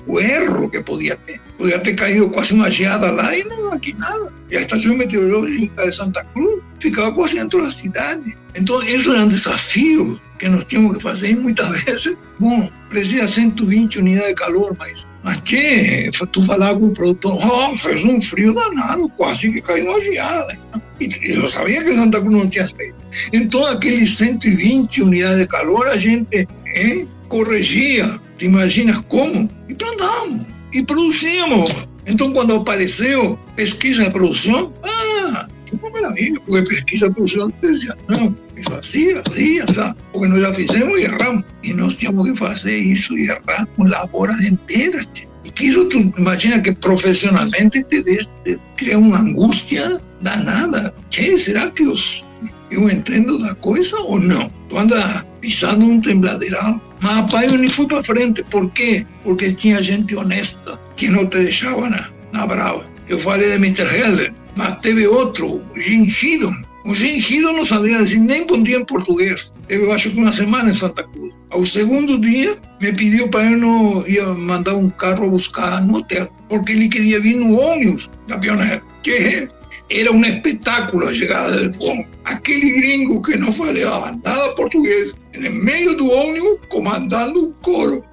o 0.06 0.18
erro 0.20 0.68
que 0.70 0.80
podia 0.82 1.16
ter. 1.16 1.40
Podia 1.56 1.78
ter 1.80 1.94
caído 1.94 2.30
quase 2.30 2.52
uma 2.52 2.70
geada 2.70 3.10
lá 3.10 3.36
e 3.36 3.44
não 3.44 3.72
aqui 3.72 3.92
nada. 3.98 4.32
E 4.50 4.56
a 4.56 4.60
estação 4.60 4.94
meteorológica 4.96 5.84
de 5.84 5.96
Santa 5.96 6.24
Cruz 6.32 6.62
ficava 6.80 7.12
quase 7.12 7.34
dentro 7.36 7.62
da 7.62 7.70
cidade. 7.70 8.34
Então, 8.56 8.82
isso 8.84 9.12
era 9.12 9.24
um 9.24 9.28
desafio 9.28 10.20
que 10.38 10.48
nós 10.48 10.64
tínhamos 10.64 10.96
que 10.96 11.02
fazer 11.02 11.36
muitas 11.40 11.68
vezes, 11.82 12.16
bom, 12.38 12.70
precisa 12.88 13.26
120 13.26 13.98
unidades 13.98 14.28
de 14.28 14.34
calor, 14.34 14.76
mas 14.78 15.06
mas 15.22 15.40
que 15.40 16.10
tu 16.32 16.42
falava 16.42 16.78
com 16.78 16.86
o 16.86 16.94
produtor, 16.94 17.38
oh, 17.44 17.76
fez 17.76 18.04
um 18.04 18.20
frio 18.20 18.54
danado, 18.54 19.08
quase 19.10 19.52
que 19.52 19.60
caiu 19.60 19.90
uma 19.90 20.00
geada. 20.00 20.58
E 21.00 21.32
eu 21.32 21.50
sabia 21.50 21.82
que 21.82 21.94
Santa 21.94 22.20
Cruz 22.20 22.34
não 22.34 22.48
tinha 22.48 22.68
feito. 22.68 22.94
Então, 23.32 23.66
aqueles 23.66 24.16
120 24.16 25.02
unidades 25.02 25.38
de 25.38 25.46
calor, 25.46 25.86
a 25.88 25.96
gente 25.96 26.46
hein, 26.74 27.08
corrigia, 27.28 28.18
te 28.38 28.46
imaginas 28.46 29.00
como? 29.08 29.50
E 29.68 29.74
plantávamos, 29.74 30.46
e 30.72 30.82
produzíamos. 30.82 31.74
Então, 32.06 32.32
quando 32.32 32.54
apareceu 32.54 33.38
pesquisa 33.54 34.04
de 34.04 34.10
produção, 34.10 34.72
ah, 34.82 35.48
uma 35.74 35.90
maravilha, 35.90 36.40
porque 36.40 36.62
pesquisa 36.62 37.08
de 37.08 37.14
produção 37.14 37.52
dizia, 37.62 37.96
não, 38.08 38.34
isso 38.56 38.74
assim, 38.74 39.12
assim, 39.12 39.60
assim, 39.60 39.94
porque 40.12 40.28
nós 40.28 40.40
já 40.40 40.54
fizemos 40.54 40.98
e 40.98 41.04
erramos. 41.04 41.44
E 41.62 41.72
nós 41.72 41.96
tínhamos 41.96 42.30
que 42.30 42.36
fazer 42.36 42.76
isso 42.76 43.16
e 43.16 43.28
errar 43.28 43.66
com 43.76 43.84
lavouras 43.84 44.44
inteiras. 44.44 45.06
E 45.44 45.50
que 45.50 45.66
isso, 45.66 45.84
tu 45.86 45.98
imagina 46.18 46.60
que 46.60 46.72
profissionalmente 46.72 47.82
te, 47.84 48.02
te 48.02 48.26
cria 48.76 48.98
uma 48.98 49.18
angústia 49.18 50.00
danada. 50.20 50.94
Que 51.10 51.38
será 51.38 51.70
que 51.70 51.84
os, 51.84 52.24
eu 52.70 52.88
entendo 52.88 53.38
da 53.38 53.54
coisa 53.56 53.96
ou 54.00 54.20
não? 54.20 54.50
Tu 54.68 54.76
anda 54.76 55.24
pisando 55.40 55.84
um 55.84 56.00
tembladeral. 56.00 56.80
Mas 57.00 57.16
a 57.16 57.22
Pioneer 57.22 57.70
foi 57.70 57.86
para 57.86 58.04
frente. 58.04 58.42
Por 58.44 58.68
quê? 58.70 59.06
Porque 59.22 59.52
tinha 59.52 59.82
gente 59.82 60.16
honesta 60.16 60.78
que 60.96 61.08
não 61.08 61.26
te 61.26 61.38
deixava 61.38 61.88
na, 61.88 62.08
na 62.32 62.46
brava. 62.46 62.84
Eu 63.08 63.18
falei 63.18 63.50
de 63.50 63.56
Mr. 63.56 63.86
Heller, 63.86 64.34
mas 64.58 64.76
teve 64.80 65.06
outro, 65.06 65.64
Hiddon, 65.76 66.52
o 66.84 66.92
Gengido 66.92 67.52
não 67.52 67.64
sabia 67.64 68.02
dizer 68.02 68.18
nem 68.18 68.44
bom 68.44 68.60
dia 68.60 68.78
em 68.78 68.84
português. 68.84 69.52
Eu 69.68 69.92
acho 69.92 70.10
que 70.10 70.18
uma 70.18 70.32
semana 70.32 70.70
em 70.70 70.74
Santa 70.74 71.04
Cruz. 71.04 71.32
Ao 71.50 71.64
segundo 71.64 72.18
dia, 72.18 72.58
me 72.82 72.92
pediu 72.92 73.28
para 73.28 73.52
eu 73.52 73.56
não 73.56 74.04
ia 74.08 74.26
mandar 74.26 74.74
um 74.74 74.90
carro 74.90 75.30
buscar 75.30 75.80
no 75.82 75.98
hotel, 75.98 76.28
porque 76.48 76.72
ele 76.72 76.88
queria 76.88 77.20
vir 77.20 77.36
no 77.36 77.56
ônibus 77.56 78.10
da 78.26 78.36
Pioneer, 78.36 78.82
que 79.04 79.48
era 79.90 80.10
um 80.10 80.24
espetáculo 80.24 81.06
a 81.06 81.14
chegada 81.14 81.68
do 81.68 81.84
ônibus. 81.84 82.10
Aquele 82.24 82.72
gringo 82.80 83.22
que 83.22 83.36
não 83.36 83.52
falava 83.52 84.18
nada 84.24 84.54
português, 84.56 85.14
no 85.38 85.50
meio 85.52 85.96
do 85.96 86.10
ônibus, 86.10 86.58
comandando 86.68 87.46
um 87.46 87.52
coro. 87.62 88.04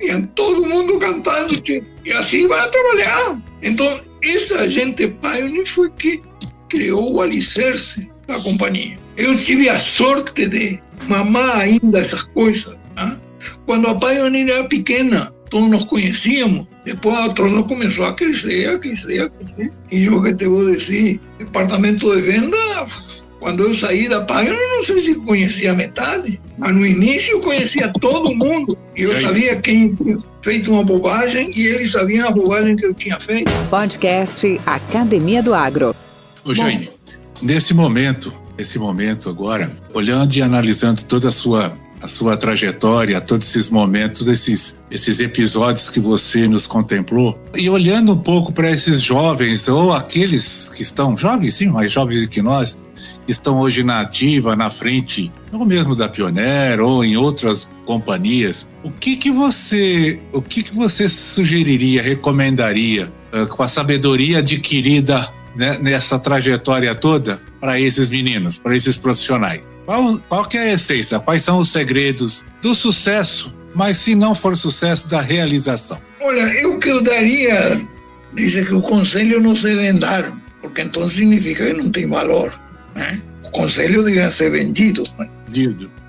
E 0.00 0.10
todo 0.28 0.66
mundo 0.66 0.98
cantando, 0.98 1.62
e 2.04 2.12
assim 2.12 2.48
vai 2.48 2.70
trabalhar. 2.70 3.42
Então, 3.62 4.00
essa 4.22 4.68
gente 4.68 5.08
pioneer 5.08 5.66
foi 5.66 5.90
que 5.90 6.20
criou 6.68 7.14
o 7.14 7.20
alicerce 7.20 8.10
da 8.26 8.38
companhia. 8.40 8.98
Eu 9.16 9.36
tive 9.36 9.68
a 9.68 9.78
sorte 9.78 10.48
de 10.48 10.80
mamar 11.06 11.58
ainda 11.58 11.98
essas 11.98 12.22
coisas. 12.22 12.76
Né? 12.96 13.20
Quando 13.66 13.88
a 13.88 13.94
Pioneer 13.94 14.48
era 14.48 14.64
pequena, 14.64 15.30
todos 15.50 15.68
nos 15.68 15.84
conhecíamos. 15.84 16.66
Depois 16.84 17.16
a 17.16 17.28
Trono 17.34 17.64
começou 17.64 18.04
a 18.06 18.14
crescer, 18.14 18.68
a 18.68 18.78
crescer, 18.78 19.22
a 19.22 19.28
crescer. 19.28 19.70
E 19.90 20.04
eu 20.04 20.22
que 20.22 20.34
te 20.34 20.46
vou 20.46 20.70
dizer, 20.70 21.20
departamento 21.38 22.12
de 22.14 22.22
venda, 22.22 22.86
quando 23.38 23.64
eu 23.64 23.74
saí 23.74 24.08
da 24.08 24.22
Pioneer, 24.22 24.54
eu 24.54 24.76
não 24.76 24.84
sei 24.84 25.00
se 25.00 25.14
conhecia 25.14 25.74
metade, 25.74 26.40
mas 26.58 26.74
no 26.74 26.86
início 26.86 27.32
eu 27.32 27.40
conhecia 27.40 27.92
todo 28.00 28.34
mundo. 28.34 28.76
E 28.96 29.02
eu 29.02 29.20
sabia 29.20 29.60
quem 29.60 29.96
feito 30.42 30.72
uma 30.72 30.84
bobagem 30.84 31.50
e 31.56 31.66
eles 31.66 31.92
sabiam 31.92 32.28
a 32.28 32.32
bobagem 32.32 32.76
que 32.76 32.84
eu 32.84 32.92
tinha 32.92 33.18
feito. 33.18 33.50
Podcast 33.70 34.60
Academia 34.66 35.42
do 35.42 35.54
Agro. 35.54 35.94
Ô, 36.44 36.52
Jaime, 36.52 36.90
nesse 37.40 37.72
momento, 37.72 38.32
nesse 38.58 38.78
momento 38.78 39.30
agora, 39.30 39.70
olhando 39.94 40.34
e 40.34 40.42
analisando 40.42 41.02
toda 41.04 41.28
a 41.28 41.32
sua 41.32 41.72
a 42.02 42.08
sua 42.08 42.36
trajetória, 42.36 43.20
todos 43.20 43.48
esses 43.48 43.68
momentos, 43.68 44.26
esses, 44.26 44.74
esses 44.90 45.20
episódios 45.20 45.88
que 45.88 46.00
você 46.00 46.48
nos 46.48 46.66
contemplou. 46.66 47.40
E 47.56 47.70
olhando 47.70 48.14
um 48.14 48.18
pouco 48.18 48.52
para 48.52 48.68
esses 48.68 49.00
jovens, 49.00 49.68
ou 49.68 49.92
aqueles 49.92 50.68
que 50.74 50.82
estão, 50.82 51.16
jovens 51.16 51.54
sim, 51.54 51.68
mais 51.68 51.92
jovens 51.92 52.22
do 52.22 52.28
que 52.28 52.42
nós, 52.42 52.76
estão 53.26 53.60
hoje 53.60 53.82
na 53.82 54.00
ativa, 54.00 54.56
na 54.56 54.70
frente, 54.70 55.30
ou 55.52 55.64
mesmo 55.64 55.94
da 55.94 56.08
Pioneer, 56.08 56.80
ou 56.80 57.04
em 57.04 57.16
outras 57.16 57.68
companhias, 57.84 58.66
o 58.82 58.90
que 58.90 59.16
que 59.16 59.30
você, 59.30 60.18
o 60.32 60.42
que 60.42 60.62
que 60.62 60.74
você 60.74 61.08
sugeriria, 61.08 62.02
recomendaria, 62.02 63.12
uh, 63.32 63.46
com 63.46 63.62
a 63.62 63.68
sabedoria 63.68 64.38
adquirida 64.38 65.28
né, 65.54 65.78
nessa 65.80 66.18
trajetória 66.18 66.94
toda 66.94 67.40
para 67.60 67.78
esses 67.78 68.10
meninos, 68.10 68.58
para 68.58 68.76
esses 68.76 68.96
profissionais? 68.96 69.70
Qual, 69.84 70.18
qual 70.28 70.44
que 70.44 70.56
é 70.56 70.70
a 70.70 70.72
essência? 70.72 71.18
Quais 71.20 71.42
são 71.42 71.58
os 71.58 71.70
segredos 71.70 72.44
do 72.60 72.74
sucesso, 72.74 73.54
mas 73.74 73.98
se 73.98 74.14
não 74.14 74.34
for 74.34 74.56
sucesso, 74.56 75.08
da 75.08 75.20
realização? 75.20 75.98
Olha, 76.20 76.68
o 76.68 76.78
que 76.78 76.88
eu 76.88 77.02
daria, 77.02 77.80
diz 78.32 78.54
que 78.64 78.74
o 78.74 78.82
conselho 78.82 79.40
não 79.40 79.56
se 79.56 79.74
deve 79.74 79.98
dar, 79.98 80.32
porque 80.60 80.82
então 80.82 81.10
significa 81.10 81.66
que 81.66 81.72
não 81.74 81.90
tem 81.90 82.08
valor. 82.08 82.61
Né? 82.94 83.20
O 83.44 83.50
conselho 83.50 84.04
devia 84.04 84.30
ser 84.30 84.50
vendido. 84.50 85.02
Né? 85.18 85.28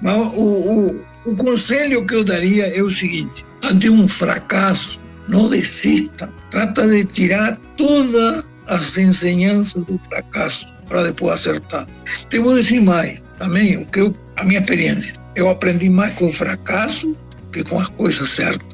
Mas 0.01 0.17
o, 0.33 0.41
o, 0.41 1.05
o 1.25 1.35
conselho 1.35 2.05
que 2.05 2.15
eu 2.15 2.23
daria 2.23 2.67
é 2.67 2.81
o 2.81 2.89
seguinte: 2.89 3.45
ante 3.63 3.89
um 3.89 4.07
fracasso, 4.07 4.99
não 5.27 5.49
desista. 5.49 6.31
Trata 6.51 6.87
de 6.87 7.03
tirar 7.05 7.57
todas 7.77 8.43
as 8.67 8.97
enseñanças 8.97 9.83
do 9.85 9.99
fracasso 10.09 10.67
para 10.87 11.03
depois 11.03 11.33
acertar. 11.33 11.87
Te 12.29 12.39
vou 12.39 12.55
dizer 12.55 12.81
mais, 12.81 13.21
também, 13.37 13.77
o 13.77 13.85
que 13.87 14.01
eu, 14.01 14.15
a 14.37 14.43
minha 14.43 14.59
experiência. 14.59 15.15
Eu 15.35 15.49
aprendi 15.49 15.89
mais 15.89 16.13
com 16.15 16.27
o 16.27 16.33
fracasso 16.33 17.15
que 17.51 17.63
com 17.63 17.79
as 17.79 17.87
coisas 17.89 18.29
certas. 18.29 18.72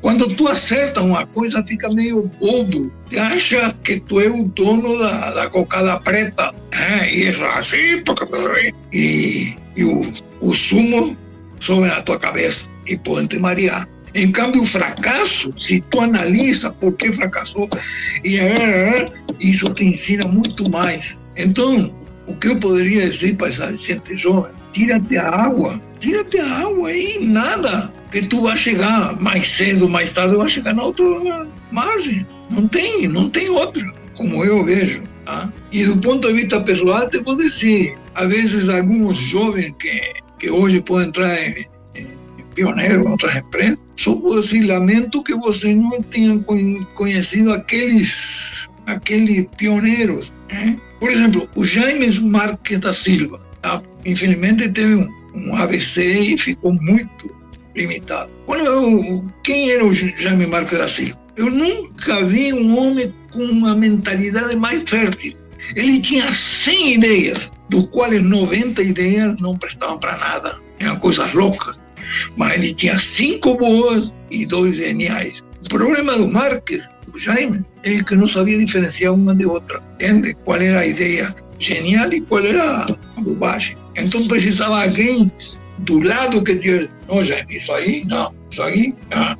Quando 0.00 0.28
tu 0.34 0.48
acerta 0.48 1.00
uma 1.00 1.26
coisa, 1.26 1.64
fica 1.66 1.88
meio 1.90 2.30
bobo. 2.40 2.92
Acha 3.16 3.74
que 3.84 4.00
tu 4.00 4.20
é 4.20 4.28
o 4.28 4.44
dono 4.44 4.98
da, 4.98 5.30
da 5.32 5.50
cocada 5.50 6.00
preta. 6.00 6.54
É, 6.72 7.14
e 7.14 7.26
é 7.26 7.58
assim. 7.58 8.02
E, 8.92 9.54
e 9.76 9.84
o, 9.84 10.12
o 10.40 10.52
sumo 10.52 11.16
sobe 11.60 11.86
na 11.86 12.02
tua 12.02 12.18
cabeça 12.18 12.68
e 12.86 12.96
pode 12.98 13.28
te 13.28 13.38
marear. 13.38 13.88
Em 14.14 14.30
câmbio, 14.30 14.62
o 14.62 14.66
fracasso, 14.66 15.54
se 15.56 15.80
tu 15.90 16.00
analisa 16.00 16.70
por 16.72 16.92
que 16.94 17.12
fracassou, 17.12 17.68
e 18.24 18.36
é, 18.36 18.98
é, 18.98 19.06
isso 19.40 19.72
te 19.72 19.84
ensina 19.84 20.26
muito 20.28 20.70
mais. 20.70 21.18
Então, 21.36 21.94
o 22.26 22.36
que 22.36 22.48
eu 22.48 22.58
poderia 22.58 23.08
dizer 23.08 23.36
para 23.36 23.48
essa 23.48 23.76
gente 23.76 24.16
jovem? 24.18 24.52
Tira-te 24.72 25.16
a 25.16 25.28
água, 25.28 25.80
tira-te 25.98 26.38
a 26.38 26.58
água 26.58 26.88
aí, 26.88 27.26
nada. 27.26 27.92
Que 28.12 28.26
tu 28.26 28.42
vai 28.42 28.56
chegar 28.56 29.18
mais 29.20 29.48
cedo, 29.48 29.88
mais 29.88 30.12
tarde, 30.12 30.36
vai 30.36 30.48
chegar 30.48 30.74
na 30.74 30.84
outra 30.84 31.04
margem. 31.70 32.26
Não 32.50 32.68
tem, 32.68 33.08
não 33.08 33.30
tem 33.30 33.48
outra, 33.48 33.82
como 34.16 34.44
eu 34.44 34.64
vejo. 34.64 35.02
Tá? 35.24 35.50
E 35.72 35.84
do 35.84 35.98
ponto 35.98 36.28
de 36.28 36.34
vista 36.34 36.60
pessoal, 36.60 37.08
te 37.08 37.22
vou 37.22 37.36
dizer, 37.36 37.96
às 38.14 38.28
vezes 38.28 38.68
alguns 38.68 39.16
jovens 39.16 39.72
que, 39.78 40.12
que 40.38 40.50
hoje 40.50 40.82
podem 40.82 41.08
entrar 41.08 41.42
em, 41.42 41.66
em 41.96 42.44
pioneiro 42.54 43.04
em 43.04 43.08
outras 43.08 43.36
empresas, 43.36 43.78
só 43.96 44.14
vou 44.14 44.40
dizer, 44.40 44.66
lamento 44.66 45.22
que 45.22 45.34
você 45.34 45.74
não 45.74 46.02
tenha 46.02 46.38
conhecido 46.94 47.52
aqueles, 47.52 48.68
aqueles 48.86 49.46
pioneiros. 49.56 50.32
Né? 50.50 50.76
Por 51.00 51.10
exemplo, 51.10 51.48
o 51.54 51.64
Jaime 51.64 52.10
Marques 52.20 52.78
da 52.80 52.92
Silva, 52.92 53.40
tá? 53.62 53.82
infelizmente 54.04 54.70
teve 54.70 54.96
um, 54.96 55.08
um, 55.34 55.56
AVC 55.56 56.34
e 56.34 56.38
ficou 56.38 56.72
muito 56.74 57.41
limitado. 57.74 58.30
Olha, 58.46 58.70
quem 59.42 59.70
era 59.70 59.84
o 59.84 59.94
Jaime 59.94 60.46
Marques 60.46 60.78
da 60.78 60.88
Silva? 60.88 61.20
Eu 61.36 61.50
nunca 61.50 62.24
vi 62.24 62.52
um 62.52 62.78
homem 62.78 63.12
com 63.32 63.44
uma 63.44 63.74
mentalidade 63.74 64.54
mais 64.56 64.88
fértil. 64.88 65.34
Ele 65.74 66.00
tinha 66.00 66.32
100 66.32 66.94
ideias, 66.94 67.50
dos 67.70 67.86
quais 67.86 68.22
90 68.22 68.82
ideias 68.82 69.36
não 69.40 69.56
prestavam 69.56 69.98
para 69.98 70.16
nada, 70.18 70.58
eram 70.78 70.98
coisas 70.98 71.32
loucas. 71.32 71.76
Mas 72.36 72.54
ele 72.54 72.74
tinha 72.74 72.98
cinco 72.98 73.56
boas 73.56 74.12
e 74.30 74.44
dois 74.44 74.76
geniais. 74.76 75.40
O 75.64 75.68
problema 75.68 76.18
do 76.18 76.28
Marques 76.28 76.86
o 77.12 77.18
Jaime, 77.18 77.64
é 77.84 78.02
que 78.02 78.14
não 78.14 78.26
sabia 78.26 78.58
diferenciar 78.58 79.12
uma 79.12 79.34
de 79.34 79.44
outra, 79.44 79.82
entende? 79.94 80.34
Qual 80.44 80.60
era 80.60 80.80
a 80.80 80.86
ideia 80.86 81.34
genial 81.58 82.12
e 82.12 82.20
qual 82.22 82.44
era 82.44 82.86
a 83.16 83.20
bobagem. 83.20 83.76
Então 83.96 84.26
precisava 84.26 84.82
alguém 84.82 85.30
do 85.82 86.00
lado 86.00 86.42
que 86.42 86.54
dizia, 86.54 86.88
não, 87.08 87.24
Jaime, 87.24 87.56
isso 87.56 87.72
aí, 87.72 88.04
não, 88.06 88.34
isso 88.50 88.62
aí, 88.62 88.94
ah, 89.12 89.36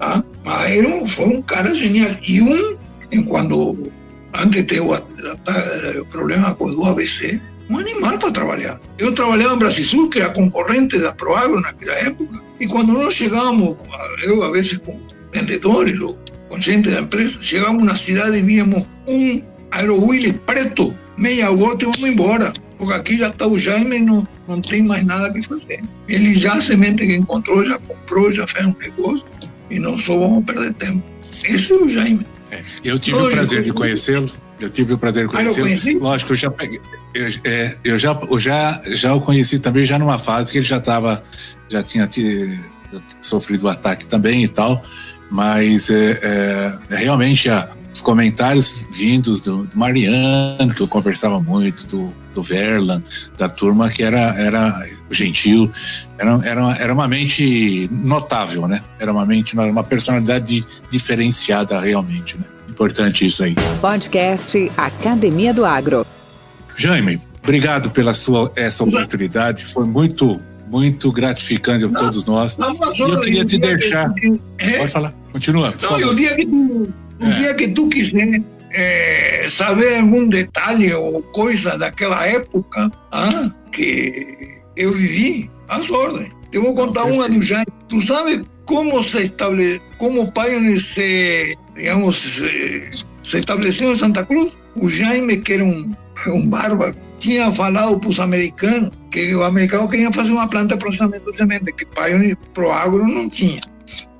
ah. 0.00 0.22
Mas 0.44 0.70
era 0.70 0.88
um, 0.88 1.06
foi 1.06 1.26
um 1.26 1.42
cara 1.42 1.74
genial. 1.74 2.10
E 2.26 2.40
um, 2.42 2.76
quando 3.24 3.90
antes 4.34 4.50
de 4.50 4.62
ter 4.64 4.80
o, 4.80 6.06
problema 6.10 6.54
com 6.54 6.70
o 6.70 6.84
AVC, 6.84 7.40
animal 7.70 8.18
para 8.18 8.30
trabalhar. 8.30 8.80
Eu 8.98 9.12
trabalhava 9.12 9.54
em 9.54 9.58
Brasil, 9.58 10.08
que 10.10 10.20
era 10.20 10.30
concorrente 10.30 10.98
da 10.98 11.12
Proagro 11.12 11.60
naquela 11.60 11.94
época, 11.94 12.40
e 12.60 12.66
quando 12.66 12.92
nós 12.92 13.14
chegávamos, 13.14 13.76
eu 14.22 14.42
a 14.42 14.50
vezes 14.50 14.78
com 14.78 15.00
vendedores 15.32 15.98
ou 16.00 16.18
com 16.48 16.60
gente 16.60 16.90
da 16.90 17.00
empresa, 17.00 17.38
chegávamos 17.40 17.84
na 17.84 17.96
cidade 17.96 18.38
e 18.38 18.42
víamos 18.42 18.86
um 19.06 19.42
aerowheeler 19.70 20.38
preto, 20.40 20.96
meia 21.16 21.50
volta 21.50 21.84
e 21.84 21.86
vamos 21.86 22.02
embora. 22.02 22.52
Porque 22.78 22.92
aqui 22.92 23.18
já 23.18 23.28
está 23.28 23.46
o 23.46 23.58
Jaime 23.58 24.00
não, 24.00 24.26
não 24.48 24.60
tem 24.60 24.82
mais 24.82 25.04
nada 25.04 25.32
que 25.32 25.42
fazer. 25.42 25.82
Ele 26.08 26.38
já 26.38 26.54
a 26.54 26.60
semente 26.60 27.06
que 27.06 27.14
encontrou, 27.14 27.64
já 27.64 27.78
comprou, 27.78 28.32
já 28.32 28.46
fez 28.46 28.66
um 28.66 28.74
negócio 28.78 29.24
e 29.70 29.78
não 29.78 29.98
só 29.98 30.18
vamos 30.18 30.44
perder 30.44 30.72
tempo. 30.74 31.02
Esse 31.44 31.72
é 31.72 31.76
o 31.76 31.88
Jaime. 31.88 32.26
É, 32.50 32.62
eu 32.84 32.98
tive 32.98 33.16
Hoje, 33.16 33.28
o 33.28 33.30
prazer 33.32 33.62
de 33.62 33.72
conhecê-lo. 33.72 34.30
Eu 34.60 34.70
tive 34.70 34.94
o 34.94 34.98
prazer 34.98 35.26
de 35.28 35.34
ah, 35.34 35.38
conhecê-lo. 35.38 36.00
Lógico, 36.00 36.32
eu 36.32 36.36
já 36.36 36.50
peguei, 36.50 36.80
eu, 37.14 37.28
é, 37.44 37.76
eu, 37.84 37.98
já, 37.98 38.20
eu 38.28 38.40
já, 38.40 38.82
já 38.86 39.14
o 39.14 39.20
conheci 39.20 39.58
também 39.58 39.84
já 39.84 39.98
numa 39.98 40.18
fase 40.18 40.52
que 40.52 40.58
ele 40.58 40.64
já 40.64 40.78
estava, 40.78 41.22
já 41.68 41.82
tinha 41.82 42.08
sofrido 43.20 43.64
o 43.64 43.68
ataque 43.68 44.04
também 44.04 44.44
e 44.44 44.48
tal 44.48 44.84
mas 45.30 45.90
é, 45.90 46.78
é, 46.90 46.96
realmente 46.96 47.50
a, 47.50 47.68
os 47.94 48.00
comentários 48.00 48.84
vindos 48.90 49.40
do, 49.40 49.64
do, 49.64 49.78
Mariano, 49.78 50.74
que 50.74 50.80
eu 50.80 50.88
conversava 50.88 51.40
muito, 51.40 51.86
do, 51.86 52.12
do 52.34 52.42
Verlan, 52.42 53.00
da 53.38 53.48
turma 53.48 53.88
que 53.88 54.02
era, 54.02 54.34
era 54.36 54.84
gentil, 55.12 55.70
era, 56.18 56.32
era, 56.44 56.72
era 56.72 56.92
uma 56.92 57.06
mente 57.06 57.88
notável, 57.92 58.66
né? 58.66 58.82
Era 58.98 59.12
uma 59.12 59.24
mente, 59.24 59.56
uma 59.56 59.84
personalidade 59.84 60.66
diferenciada 60.90 61.78
realmente, 61.78 62.36
né? 62.36 62.44
Importante 62.68 63.24
isso 63.24 63.44
aí. 63.44 63.54
Podcast 63.80 64.72
Academia 64.76 65.54
do 65.54 65.64
Agro. 65.64 66.04
Jaime, 66.76 67.20
obrigado 67.44 67.92
pela 67.92 68.12
sua 68.12 68.50
essa 68.56 68.82
oportunidade, 68.82 69.66
foi 69.66 69.84
muito 69.84 70.40
muito 70.66 71.12
gratificante 71.12 71.84
a 71.84 71.88
todos 71.88 72.24
nós. 72.24 72.56
e 72.58 73.00
eu 73.00 73.20
queria 73.20 73.44
te 73.44 73.56
deixar. 73.58 74.12
Pode 74.78 74.90
falar. 74.90 75.14
Continua. 75.30 75.72
Não, 75.80 76.00
e 76.00 76.04
o 76.04 76.14
dia 76.14 76.34
que 76.34 76.46
tu, 76.46 76.92
o 77.20 77.24
é. 77.24 77.32
dia 77.32 77.54
que 77.54 77.68
tu 77.68 77.88
quiser 77.88 78.42
é, 78.72 79.46
saber 79.48 79.98
algum 79.98 80.28
detalhe 80.28 80.92
ou 80.92 81.22
coisa 81.22 81.78
daquela 81.78 82.26
época 82.26 82.90
ah, 83.12 83.50
que 83.72 84.62
eu 84.76 84.92
vivi, 84.92 85.50
as 85.68 85.90
ordens. 85.90 86.30
Eu 86.52 86.62
vou 86.62 86.74
contar 86.74 87.06
Não, 87.06 87.14
uma 87.14 87.28
do 87.28 87.42
Jaime. 87.42 87.66
Tu 87.88 88.00
sabe 88.00 88.44
como 88.66 89.02
se 89.02 89.24
estabele, 89.24 89.80
como 89.98 90.22
o 90.22 90.32
Pioneer 90.32 90.80
se, 90.80 91.56
digamos, 91.74 92.16
se, 92.16 92.90
se 93.22 93.38
estabeleceu 93.38 93.92
em 93.92 93.98
Santa 93.98 94.24
Cruz? 94.24 94.52
O 94.76 94.88
Jaime, 94.88 95.36
que 95.38 95.54
era 95.54 95.64
um, 95.64 95.92
um 96.28 96.48
bárbaro, 96.48 96.96
tinha 97.18 97.52
falado 97.52 97.98
para 97.98 98.10
os 98.10 98.20
americanos 98.20 98.90
que 99.10 99.32
os 99.32 99.42
americanos 99.42 99.90
queriam 99.90 100.12
fazer 100.12 100.32
uma 100.32 100.48
planta 100.48 100.74
de 100.74 100.80
processamento 100.80 101.30
de 101.30 101.36
semente, 101.36 101.72
que 101.72 101.86
Pioneer 101.86 102.36
Pro 102.52 102.72
Agro 102.72 103.06
não 103.06 103.28
tinha. 103.28 103.60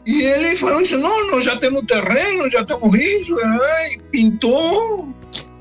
E 0.06 0.22
ele 0.22 0.56
falou 0.56 0.82
isso, 0.82 0.98
não, 0.98 1.30
nós 1.30 1.44
já 1.44 1.56
temos 1.56 1.84
terreno, 1.84 2.50
já 2.50 2.64
temos 2.64 2.98
isso, 2.98 3.36
e 3.40 3.98
pintou 4.10 5.08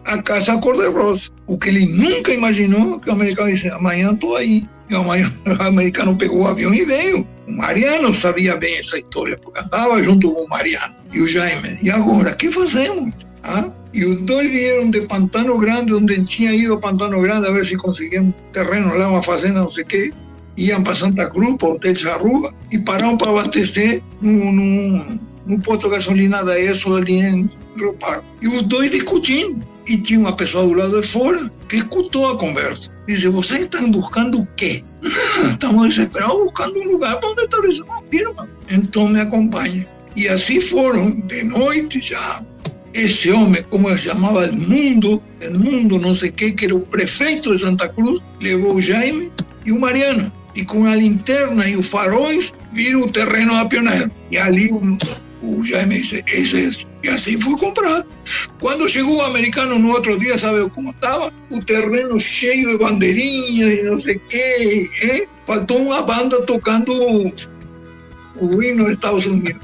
a 0.06 0.22
casa 0.22 0.58
cor-de-rosa. 0.58 1.30
O 1.48 1.58
que 1.58 1.70
ele 1.70 1.86
nunca 1.86 2.34
imaginou, 2.34 3.00
que 3.00 3.10
o 3.10 3.14
americano 3.14 3.52
disse, 3.52 3.70
amanhã 3.70 4.12
estou 4.12 4.36
aí. 4.36 4.66
E 4.90 4.96
amanhã 4.96 5.32
o 5.48 5.64
americano 5.64 6.16
pegou 6.18 6.42
o 6.42 6.48
avião 6.48 6.74
e 6.74 6.84
veio. 6.84 7.26
O 7.48 7.52
Mariano 7.54 8.14
sabia 8.14 8.58
bem 8.58 8.78
essa 8.78 8.98
história, 8.98 9.38
porque 9.38 9.60
andava 9.62 10.04
junto 10.04 10.32
com 10.32 10.44
o 10.44 10.50
Mariano 10.50 10.96
e 11.14 11.22
o 11.22 11.28
Jaime. 11.28 11.78
E 11.82 11.90
agora, 11.90 12.32
o 12.32 12.36
que 12.36 12.52
fazemos? 12.52 13.14
Ah? 13.44 13.72
E 13.94 14.04
os 14.06 14.22
dois 14.24 14.50
vieram 14.50 14.90
de 14.90 15.02
Pantano 15.02 15.58
Grande, 15.58 15.94
onde 15.94 16.24
tinha 16.24 16.54
ido 16.54 16.80
Pantano 16.80 17.22
Grande 17.22 17.48
a 17.48 17.52
ver 17.52 17.66
se 17.66 17.78
conseguiam 17.78 18.34
terreno 18.52 18.94
lá, 18.98 19.10
uma 19.10 19.24
fazenda, 19.24 19.62
não 19.62 19.72
sei 19.72 19.84
o 19.84 19.88
quê 19.88 20.14
iam 20.58 20.84
para 20.84 20.96
Santa 20.96 21.30
Cruz, 21.30 21.58
para 21.58 21.70
o 21.70 21.72
Hotel 21.74 21.94
de 21.94 22.08
Rua, 22.08 22.54
e 22.72 22.78
pararam 22.80 23.18
para 23.18 23.32
abastecer 23.32 24.02
no, 24.22 24.52
no, 24.52 25.20
no 25.46 25.60
posto 25.60 25.90
de 25.90 25.96
gasolina 25.96 26.44
da 26.44 26.60
ESO 26.60 26.96
ali 26.96 27.20
em 27.20 27.50
Rio. 27.76 27.96
E 28.42 28.48
os 28.48 28.62
dois 28.64 28.92
discutindo. 28.92 29.64
E 29.86 29.98
tinha 29.98 30.20
uma 30.20 30.34
pessoa 30.34 30.66
do 30.66 30.74
lado 30.74 31.02
de 31.02 31.06
fora, 31.06 31.52
que 31.68 31.78
escutou 31.78 32.32
a 32.32 32.38
conversa. 32.38 32.90
Dice, 33.06 33.28
vocês 33.28 33.64
estão 33.64 33.92
buscando 33.92 34.40
o 34.40 34.48
quê? 34.56 34.82
Estamos 35.52 35.90
desesperados 35.90 36.38
buscando 36.38 36.80
um 36.80 36.92
lugar 36.92 37.20
para 37.20 37.30
onde 37.30 37.42
estabelecer 37.42 37.84
uma 37.84 38.02
firma. 38.10 38.50
Então 38.70 39.10
me 39.10 39.20
acompanhe. 39.20 39.86
E 40.16 40.30
assim 40.30 40.62
foram, 40.62 41.12
de 41.12 41.44
noite 41.44 42.00
já. 42.00 42.42
Esse 42.94 43.32
homem, 43.32 43.64
como 43.70 43.90
ele 43.90 43.98
chamava 43.98 44.50
mundo, 44.52 45.22
mundo 45.58 46.00
não 46.00 46.16
sei 46.16 46.30
o 46.30 46.34
que, 46.34 46.52
que 46.52 46.66
era 46.66 46.76
o 46.76 46.82
prefeito 46.82 47.54
de 47.54 47.62
Santa 47.62 47.90
Cruz, 47.90 48.22
levou 48.40 48.76
o 48.76 48.82
Jaime 48.82 49.32
e 49.66 49.72
o 49.72 49.80
Mariano. 49.80 50.32
E 50.56 50.64
com 50.64 50.86
a 50.86 50.96
linterna 50.96 51.68
e 51.68 51.76
os 51.76 51.88
faróis, 51.88 52.54
viram 52.72 53.02
o 53.02 53.12
terreno 53.12 53.68
Pioneiro. 53.68 54.12
E 54.30 54.38
ali 54.38 54.72
o, 54.72 54.98
o 55.42 55.66
Jaime 55.66 55.96
disse, 55.96 56.24
esse 56.28 56.86
é 56.86 56.94
e 57.04 57.10
assim 57.10 57.40
foi 57.40 57.58
comprado. 57.58 58.06
Quando 58.60 58.88
chegou 58.88 59.18
o 59.18 59.22
americano 59.22 59.78
no 59.78 59.92
outro 59.92 60.18
dia, 60.18 60.38
sabe 60.38 60.70
como 60.70 60.92
estava? 60.92 61.34
O 61.50 61.62
terreno 61.62 62.18
cheio 62.18 62.72
de 62.72 62.78
bandeirinhas 62.78 63.80
e 63.80 63.84
não 63.84 63.98
sei 63.98 64.16
o 64.16 64.20
quê. 64.22 64.90
Hein? 65.02 65.28
Faltou 65.46 65.82
uma 65.82 66.02
banda 66.02 66.42
tocando 66.44 66.94
o, 66.94 67.34
o 68.38 68.64
hino 68.64 68.86
dos 68.86 68.94
Estados 68.94 69.26
Unidos. 69.26 69.62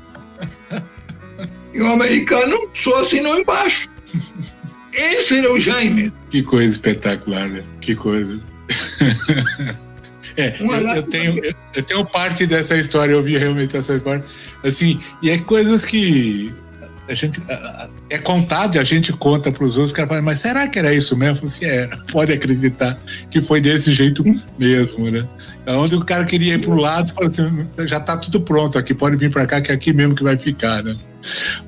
E 1.74 1.82
o 1.82 1.88
americano 1.88 2.70
só 2.74 3.02
assinou 3.02 3.40
embaixo. 3.40 3.90
Esse 4.92 5.38
era 5.38 5.54
o 5.54 5.60
Jaime. 5.60 6.12
Que 6.30 6.44
coisa 6.44 6.74
espetacular, 6.74 7.48
né? 7.48 7.64
Que 7.80 7.96
coisa. 7.96 8.42
É, 10.40 10.56
eu, 10.60 10.96
eu, 10.96 11.04
tenho, 11.04 11.44
eu, 11.44 11.54
eu, 11.76 11.84
tenho 11.84 12.06
parte 12.06 12.46
dessa 12.46 12.78
história, 12.78 13.12
eu 13.12 13.22
vi 13.22 13.38
realmente 13.38 13.76
essa 13.76 13.96
história. 13.96 14.24
Assim, 14.64 15.00
e 15.22 15.30
é 15.30 15.38
coisas 15.38 15.84
que 15.84 16.54
a 17.10 17.16
gente 17.16 17.42
é 18.10 18.18
contado 18.20 18.76
e 18.76 18.80
a 18.80 18.84
gente 18.84 19.12
conta 19.12 19.52
para 19.52 19.64
os 19.64 19.78
outros, 19.78 19.92
cara 19.92 20.08
fala, 20.08 20.22
mas 20.22 20.40
será 20.40 20.68
que 20.68 20.78
era 20.78 20.94
isso 20.94 21.18
mesmo? 21.18 21.48
Assim, 21.48 21.66
era, 21.66 21.98
pode 22.12 22.32
acreditar 22.32 22.98
que 23.32 23.42
foi 23.42 23.60
desse 23.60 23.92
jeito 23.92 24.24
mesmo, 24.58 25.10
né? 25.10 25.28
É 25.66 25.74
onde 25.74 25.96
o 25.96 26.06
cara 26.06 26.24
queria 26.24 26.54
ir 26.54 26.62
para 26.62 26.72
o 26.72 26.76
lado, 26.76 27.12
fala 27.14 27.28
assim, 27.28 27.68
já 27.88 27.98
está 27.98 28.16
tudo 28.16 28.42
pronto 28.42 28.78
aqui, 28.78 28.94
pode 28.94 29.18
vir 29.18 29.32
para 29.32 29.46
cá, 29.46 29.60
que 29.60 29.72
é 29.72 29.76
aqui 29.76 29.92
mesmo 29.92 30.16
que 30.16 30.24
vai 30.24 30.38
ficar, 30.38 30.84
né? 30.84 30.96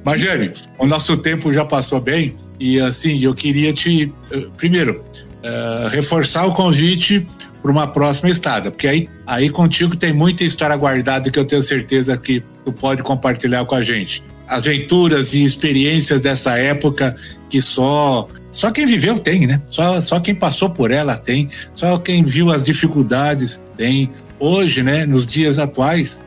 Mas, 0.04 0.22
Jane, 0.22 0.52
o 0.78 0.86
nosso 0.86 1.18
tempo 1.18 1.52
já 1.52 1.66
passou 1.66 2.00
bem 2.00 2.36
e, 2.60 2.80
assim, 2.80 3.20
eu 3.22 3.34
queria 3.34 3.74
te, 3.74 4.14
eh, 4.32 4.46
primeiro, 4.56 5.04
uh, 5.44 5.90
reforçar 5.90 6.46
o 6.46 6.54
convite 6.54 7.28
para 7.62 7.72
uma 7.72 7.88
próxima 7.88 8.30
estada, 8.30 8.72
porque 8.72 8.88
aí, 8.88 9.10
aí 9.26 9.50
contigo 9.50 9.96
tem 9.96 10.14
muita 10.14 10.44
história 10.44 10.76
guardada 10.76 11.30
que 11.30 11.38
eu 11.38 11.46
tenho 11.46 11.62
certeza 11.62 12.18
que 12.18 12.44
tu 12.66 12.72
pode 12.72 13.04
compartilhar 13.04 13.66
com 13.66 13.76
a 13.76 13.84
gente 13.84 14.24
aventuras 14.52 15.34
e 15.34 15.46
experiências 15.46 16.20
dessa 16.20 16.58
época 16.58 17.16
que 17.50 17.62
só 17.62 18.28
só 18.52 18.70
quem 18.70 18.86
viveu 18.86 19.18
tem, 19.18 19.48
né? 19.48 19.62
Só, 19.70 20.02
só 20.02 20.20
quem 20.20 20.36
passou 20.36 20.70
por 20.70 20.92
ela 20.92 21.16
tem, 21.16 21.48
só 21.74 21.98
quem 21.98 22.26
viu 22.26 22.52
as 22.52 22.66
dificuldades 22.66 23.62
tem. 23.78 24.12
Hoje, 24.38 24.82
né, 24.82 25.06
nos 25.06 25.26
dias 25.26 25.60
atuais, 25.60 26.20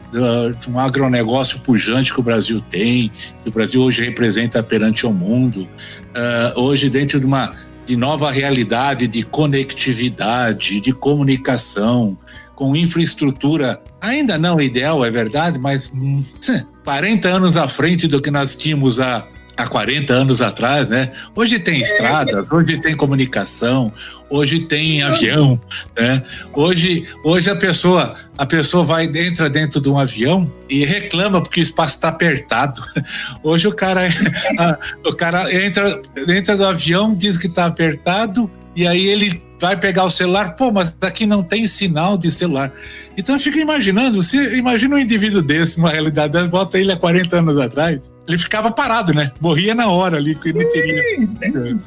um 0.69 0.79
agronegócio 0.79 1.59
pujante 1.59 2.15
que 2.15 2.21
o 2.21 2.23
Brasil 2.23 2.63
tem, 2.71 3.11
que 3.43 3.49
o 3.49 3.53
Brasil 3.53 3.83
hoje 3.83 4.05
representa 4.05 4.63
perante 4.63 5.05
o 5.05 5.13
mundo, 5.13 5.63
uh, 6.15 6.61
hoje 6.61 6.89
dentro 6.89 7.19
de 7.19 7.27
uma 7.27 7.57
de 7.87 7.97
nova 7.97 8.31
realidade 8.31 9.07
de 9.07 9.23
conectividade, 9.23 10.81
de 10.81 10.93
comunicação, 10.93 12.17
com 12.55 12.75
infraestrutura 12.75 13.81
ainda 14.01 14.39
não 14.39 14.61
ideal, 14.61 15.05
é 15.05 15.11
verdade, 15.11 15.59
mas 15.59 15.91
hum, 15.95 16.23
40 16.85 17.29
anos 17.29 17.57
à 17.57 17.69
frente 17.69 18.07
do 18.07 18.21
que 18.21 18.31
nós 18.31 18.55
tínhamos 18.55 19.01
há, 19.01 19.27
há 19.57 19.67
40 19.67 20.13
anos 20.13 20.43
atrás, 20.43 20.89
né? 20.89 21.13
Hoje 21.35 21.59
tem 21.59 21.81
estradas, 21.81 22.51
hoje 22.51 22.79
tem 22.79 22.97
comunicação, 22.97 23.93
hoje 24.35 24.61
tem 24.61 25.03
avião, 25.03 25.61
né? 25.97 26.23
Hoje, 26.53 27.07
hoje 27.23 27.49
a 27.49 27.55
pessoa, 27.55 28.17
a 28.37 28.45
pessoa 28.45 28.83
vai 28.83 29.05
entra 29.05 29.49
dentro 29.49 29.81
de 29.81 29.89
um 29.89 29.97
avião 29.97 30.53
e 30.69 30.85
reclama 30.85 31.41
porque 31.41 31.61
o 31.61 31.63
espaço 31.63 31.95
está 31.95 32.09
apertado. 32.09 32.83
Hoje 33.45 33.69
o 33.69 33.73
cara, 33.73 34.03
o 35.07 35.13
cara 35.15 35.55
entra 35.55 36.03
entra 36.29 36.57
do 36.57 36.65
avião, 36.65 37.15
diz 37.15 37.39
que 37.39 37.47
está 37.47 37.67
apertado 37.67 38.51
e 38.75 38.87
aí 38.87 39.07
ele 39.07 39.41
vai 39.61 39.77
pegar 39.77 40.05
o 40.05 40.11
celular, 40.11 40.57
pô, 40.57 40.73
mas 40.73 40.95
aqui 41.01 41.27
não 41.27 41.43
tem 41.43 41.69
sinal 41.69 42.19
de 42.19 42.31
celular. 42.31 42.73
Então 43.17 43.37
eu 43.37 43.41
fico 43.41 43.59
imaginando, 43.59 44.21
se 44.21 44.37
imagina 44.57 44.97
um 44.97 44.99
indivíduo 44.99 45.41
desse, 45.41 45.79
uma 45.79 45.91
realidade 45.91 46.33
dessa, 46.33 46.49
bota 46.49 46.79
ele 46.79 46.91
há 46.91 46.97
40 46.97 47.39
anos 47.39 47.61
atrás, 47.61 48.01
ele 48.27 48.39
ficava 48.39 48.73
parado, 48.73 49.15
né? 49.15 49.31
Morria 49.41 49.75
na 49.75 49.87
hora 49.87 50.17
ali, 50.17 50.35
que 50.35 50.53
não 50.53 50.69
teria. 50.69 51.01
E, 51.03 51.23
então, 51.23 51.81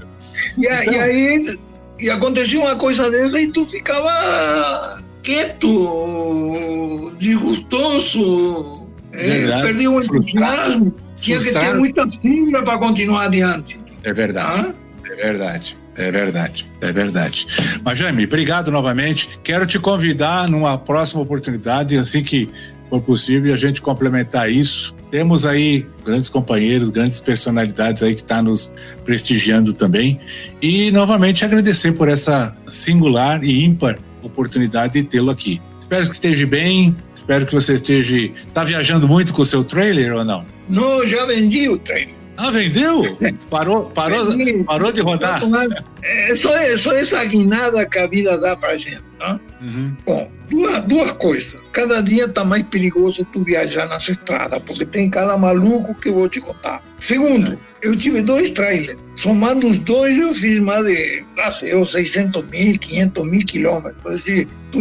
e 0.58 0.68
aí 0.68 1.58
e 2.00 2.10
acontecia 2.10 2.60
uma 2.60 2.76
coisa 2.76 3.10
dessa 3.10 3.40
e 3.40 3.52
tu 3.52 3.66
ficava 3.66 5.02
quieto, 5.24 7.12
desgostoso, 7.20 8.88
é, 9.12 9.62
perdia 9.62 9.90
um 9.90 10.02
entusiasmo, 10.02 10.96
tinha 11.16 11.40
que 11.40 11.52
ter 11.52 11.76
muita 11.76 12.08
fibra 12.10 12.64
para 12.64 12.78
continuar 12.78 13.26
adiante. 13.26 13.80
É 14.04 14.14
verdade. 14.14 14.68
Ah? 14.70 14.74
É 15.12 15.16
verdade. 15.16 15.78
É 15.98 16.12
verdade, 16.12 16.64
é 16.80 16.92
verdade. 16.92 17.48
Mas, 17.84 17.98
Jaime, 17.98 18.26
obrigado 18.26 18.70
novamente. 18.70 19.40
Quero 19.44 19.66
te 19.66 19.80
convidar 19.80 20.48
numa 20.48 20.78
próxima 20.78 21.24
oportunidade, 21.24 21.98
assim 21.98 22.24
que 22.24 22.52
for 22.90 23.02
possível, 23.02 23.54
a 23.54 23.58
gente 23.58 23.82
complementar 23.82 24.52
isso. 24.52 24.96
Temos 25.12 25.46
aí 25.46 25.86
grandes 26.06 26.30
companheiros, 26.30 26.90
grandes 26.90 27.20
personalidades 27.20 28.04
aí 28.04 28.14
que 28.14 28.22
estão 28.22 28.38
tá 28.38 28.44
nos 28.44 28.72
prestigiando 29.06 29.74
também. 29.74 30.20
E, 30.62 30.92
novamente, 30.92 31.46
agradecer 31.46 31.94
por 31.94 32.08
essa 32.10 32.56
singular 32.68 33.44
e 33.44 33.64
ímpar 33.64 34.00
oportunidade 34.22 34.94
de 34.94 35.04
tê-lo 35.04 35.32
aqui. 35.32 35.62
Espero 35.80 36.06
que 36.06 36.14
esteja 36.14 36.46
bem, 36.46 36.96
espero 37.16 37.46
que 37.46 37.54
você 37.54 37.76
esteja. 37.76 38.16
Está 38.16 38.64
viajando 38.64 39.08
muito 39.08 39.34
com 39.34 39.42
o 39.42 39.46
seu 39.46 39.64
trailer 39.64 40.14
ou 40.14 40.26
não? 40.26 40.46
Não, 40.68 41.06
já 41.08 41.26
vendi 41.26 41.70
o 41.70 41.78
trailer. 41.78 42.16
Ah, 42.36 42.52
vendeu? 42.52 43.18
Parou, 43.50 43.86
parou, 43.86 44.20
parou 44.66 44.92
de 44.92 45.02
rodar? 45.02 45.42
É 46.04 46.36
só, 46.36 46.78
só 46.78 46.92
essa 46.94 47.26
guinada 47.26 47.84
que 47.86 47.98
a 47.98 48.06
vida 48.06 48.38
dá 48.38 48.56
pra 48.56 48.78
gente. 48.78 49.07
Tá? 49.20 49.40
Uhum. 49.62 49.96
Bom, 50.06 50.32
duas, 50.50 50.84
duas 50.84 51.12
coisas. 51.14 51.60
Cada 51.72 52.02
dia 52.02 52.26
está 52.26 52.44
mais 52.44 52.64
perigoso 52.64 53.26
tu 53.34 53.44
viajar 53.44 53.88
nas 53.88 54.08
estradas, 54.08 54.62
porque 54.64 54.86
tem 54.86 55.10
cada 55.10 55.36
maluco 55.38 55.96
que 55.96 56.10
eu 56.10 56.14
vou 56.14 56.30
te 56.30 56.40
contar. 56.40 56.84
Segundo, 57.00 57.60
eu 57.82 57.98
tive 57.98 58.22
dois 58.22 58.52
trailers. 58.52 59.00
Somando 59.16 59.68
os 59.68 59.80
dois, 59.80 60.18
eu 60.18 60.34
fiz 60.34 60.60
mais 60.60 60.86
de, 60.86 61.24
não 61.36 61.52
sei, 61.52 62.06
600 62.06 62.48
mil, 62.48 62.78
500 62.78 63.28
mil 63.28 63.46
quilômetros. 63.46 64.04
Quer 64.04 64.10
dizer, 64.10 64.48
tu 64.72 64.80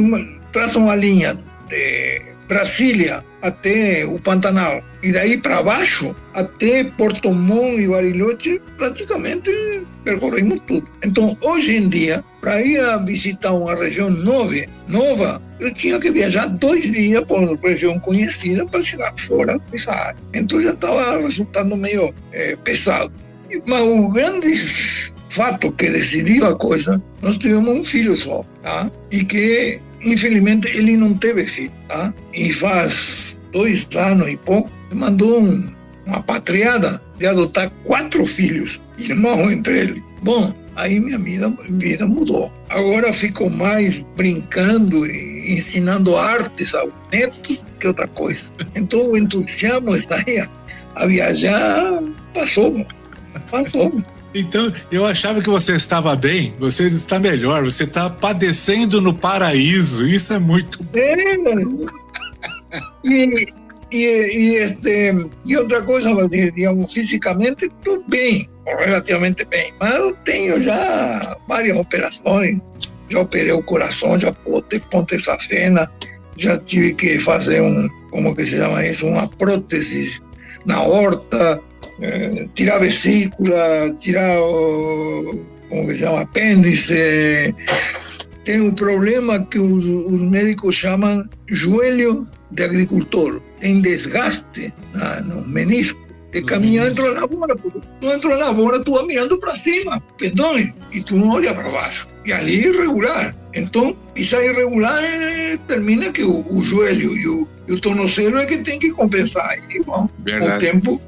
traça 0.53 0.79
uma 0.79 0.95
linha 0.95 1.39
de 1.69 2.23
Brasília 2.47 3.25
até 3.47 4.05
o 4.05 4.19
Pantanal. 4.19 4.83
E 5.03 5.13
daí 5.13 5.37
para 5.39 5.63
baixo, 5.63 6.15
até 6.35 6.85
Porto 6.85 7.33
Montt 7.33 7.81
e 7.81 7.89
Bariloche, 7.89 8.61
praticamente 8.77 9.51
percorremos 10.05 10.61
tudo. 10.67 10.89
Então, 11.05 11.37
hoje 11.43 11.77
em 11.77 11.89
dia, 11.89 12.25
para 12.41 12.61
ir 12.63 12.81
a 12.81 12.97
visitar 12.99 13.53
uma 13.53 13.75
região 13.75 14.11
nova, 14.11 14.55
nova, 14.89 15.43
eu 15.61 15.73
tinha 15.73 15.99
que 16.01 16.11
viajar 16.11 16.47
dois 16.47 16.91
dias 16.93 17.25
por 17.25 17.39
uma 17.39 17.59
região 17.63 17.99
conhecida 18.01 18.67
para 18.67 18.83
chegar 18.83 19.15
fora 19.19 19.59
dessa 19.71 19.93
área. 19.93 20.17
Então 20.35 20.61
já 20.61 20.71
estava 20.71 21.21
resultando 21.21 21.77
meio 21.77 22.13
é, 22.33 22.57
pesado. 22.57 23.13
Mas 23.67 23.83
o 23.83 24.11
grande 24.11 24.57
fato 25.29 25.71
que 25.73 25.89
decidiu 25.89 26.47
a 26.47 26.57
coisa, 26.57 27.01
nós 27.23 27.39
tivemos 27.39 27.69
um 27.69 27.85
filho 27.85 28.17
só, 28.17 28.45
tá? 28.63 28.91
E 29.11 29.25
que 29.25 29.81
Infelizmente, 30.07 30.69
ele 30.69 30.97
não 30.97 31.15
teve 31.15 31.45
filho, 31.47 31.73
tá? 31.89 32.15
E 32.33 32.53
faz 32.53 33.36
dois 33.53 33.87
anos 33.97 34.29
e 34.29 34.37
pouco, 34.37 34.71
mandou 34.93 35.41
um, 35.41 35.67
uma 36.07 36.23
patriada 36.23 37.03
de 37.19 37.27
adotar 37.27 37.71
quatro 37.85 38.25
filhos, 38.27 38.81
irmãos 38.99 39.53
entre 39.53 39.79
eles. 39.79 40.03
Bom, 40.23 40.55
aí 40.77 40.99
minha 40.99 41.19
vida, 41.19 41.53
vida 41.71 42.07
mudou. 42.07 42.53
Agora 42.69 43.13
fico 43.13 43.49
mais 43.51 44.05
brincando 44.17 45.07
e 45.07 45.57
ensinando 45.57 46.17
artes 46.17 46.75
ao 46.75 46.89
neto 47.13 47.59
que 47.79 47.87
outra 47.87 48.09
coisa. 48.09 48.51
Então 48.75 49.11
o 49.11 49.17
entusiasmo 49.17 49.95
está 49.97 50.23
aí 50.27 50.39
a, 50.39 50.49
a 50.97 51.07
viajar 51.07 52.03
passou, 52.37 52.87
passou. 53.51 54.03
Então, 54.35 54.71
eu 54.93 55.07
achava 55.07 55.41
que 55.41 55.49
você 55.49 55.73
estava 55.73 56.15
bem, 56.15 56.53
você 56.59 56.89
está 56.89 57.19
melhor, 57.19 57.65
você 57.65 57.85
está 57.85 58.11
padecendo 58.11 59.01
no 59.01 59.15
paraíso. 59.15 60.07
Isso 60.07 60.35
é 60.35 60.39
muito 60.39 60.83
bom. 60.83 60.99
É. 60.99 62.26
E, 63.05 63.47
e, 63.93 64.55
este, 64.57 65.15
e 65.45 65.57
outra 65.57 65.81
coisa, 65.83 66.09
digamos, 66.29 66.93
fisicamente 66.93 67.67
estou 67.67 68.03
bem, 68.09 68.49
relativamente 68.67 69.45
bem, 69.45 69.73
mas 69.81 69.95
eu 69.95 70.13
tenho 70.25 70.61
já 70.61 71.37
várias 71.49 71.77
operações. 71.77 72.59
Já 73.09 73.21
operei 73.21 73.53
o 73.53 73.63
coração, 73.63 74.19
já 74.19 74.33
botei 74.45 74.81
ponte 74.91 75.21
safena, 75.21 75.89
já 76.37 76.59
tive 76.59 76.95
que 76.95 77.21
fazer 77.21 77.63
um, 77.63 77.89
como 78.11 78.35
que 78.35 78.45
se 78.45 78.57
chama 78.57 78.85
isso, 78.85 79.07
uma 79.07 79.29
prótese 79.29 80.21
na 80.67 80.83
horta, 80.83 81.61
eh, 82.01 82.47
tirar 82.55 82.79
vesícula, 82.79 83.95
tirar 83.97 84.41
o, 84.41 85.41
como 85.69 85.87
que 85.87 85.95
se 85.95 86.01
chama, 86.01 86.23
apêndice. 86.23 87.55
Tem 88.45 88.61
um 88.61 88.75
problema 88.75 89.45
que 89.47 89.59
os 89.59 90.21
médicos 90.21 90.75
chamam 90.75 91.23
joelho 91.49 92.27
de 92.57 92.65
agricultor. 92.65 93.41
Tem 93.61 93.81
desgaste 93.81 94.73
na, 94.95 95.21
no 95.21 95.47
menisco 95.47 96.01
de 96.33 96.43
caminhar 96.43 96.87
dentro 96.87 97.15
da 97.15 97.21
lavoura. 97.21 97.57
Porque 97.57 97.81
tu 98.01 98.09
dentro 98.09 98.31
da 98.31 98.37
lavoura, 98.37 98.83
tu 98.83 98.93
vai 98.93 99.07
mirando 99.07 99.39
para 99.39 99.55
cima, 99.55 100.01
pendões, 100.19 100.75
e 100.93 101.03
tu 101.03 101.17
não 101.17 101.31
olha 101.31 101.55
para 101.55 101.71
baixo. 101.71 102.09
E 102.27 102.33
ali 102.33 102.65
é 102.65 102.69
irregular. 102.69 103.37
Então, 103.55 103.97
pisar 104.15 104.45
irregular 104.45 105.03
eh, 105.03 105.59
termina 105.69 106.11
que 106.11 106.23
o, 106.23 106.45
o 106.51 106.63
joelho 106.63 107.17
e 107.17 107.29
o, 107.29 107.49
e 107.69 107.73
o 107.73 107.81
tornozelo 107.81 108.39
é 108.39 108.47
que 108.47 108.59
tem 108.59 108.79
que 108.79 108.91
compensar. 108.93 109.59
E, 109.71 109.83
bom, 109.83 110.09
com 110.09 110.47
o 110.47 110.59
tempo, 110.59 111.01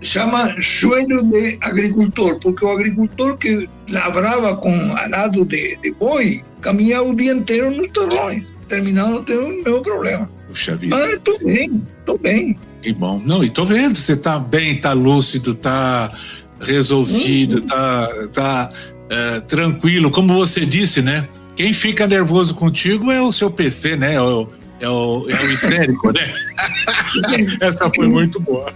chama 0.00 0.54
joelho 0.58 1.22
de 1.24 1.58
agricultor, 1.60 2.38
porque 2.40 2.64
o 2.64 2.70
agricultor 2.70 3.36
que 3.36 3.68
lavrava 3.90 4.56
com 4.56 4.72
arado 4.96 5.44
de, 5.44 5.76
de 5.78 5.92
boi, 5.92 6.42
caminhava 6.62 7.04
o 7.04 7.14
dia 7.14 7.32
inteiro 7.32 7.70
nos 7.70 7.90
terminando 8.68 9.22
tendo 9.22 9.46
o 9.46 9.62
mesmo 9.62 9.82
problema. 9.82 10.30
Puxa 10.48 10.76
vida. 10.76 10.96
Mas 10.96 11.14
estou 11.14 11.38
bem, 11.38 11.82
estou 11.98 12.18
bem. 12.18 12.58
Que 12.82 12.92
bom. 12.92 13.22
Não, 13.24 13.42
e 13.42 13.50
tô 13.50 13.64
vendo, 13.64 13.96
você 13.96 14.16
tá 14.16 14.38
bem, 14.38 14.78
tá 14.78 14.92
lúcido, 14.92 15.54
tá 15.54 16.12
resolvido, 16.60 17.58
uhum. 17.58 17.66
tá, 17.66 18.08
tá 18.32 18.72
é, 19.10 19.40
tranquilo. 19.40 20.10
Como 20.10 20.34
você 20.34 20.64
disse, 20.64 21.02
né? 21.02 21.28
Quem 21.54 21.72
fica 21.72 22.06
nervoso 22.06 22.54
contigo 22.54 23.10
é 23.10 23.20
o 23.20 23.32
seu 23.32 23.50
PC, 23.50 23.96
né? 23.96 24.14
É 24.14 24.20
o, 24.20 24.48
é 24.78 24.88
o, 24.88 25.26
é 25.28 25.42
o 25.42 25.50
histérico, 25.50 26.12
né? 26.12 26.32
Essa 27.60 27.90
foi 27.94 28.06
muito 28.08 28.38
boa. 28.38 28.72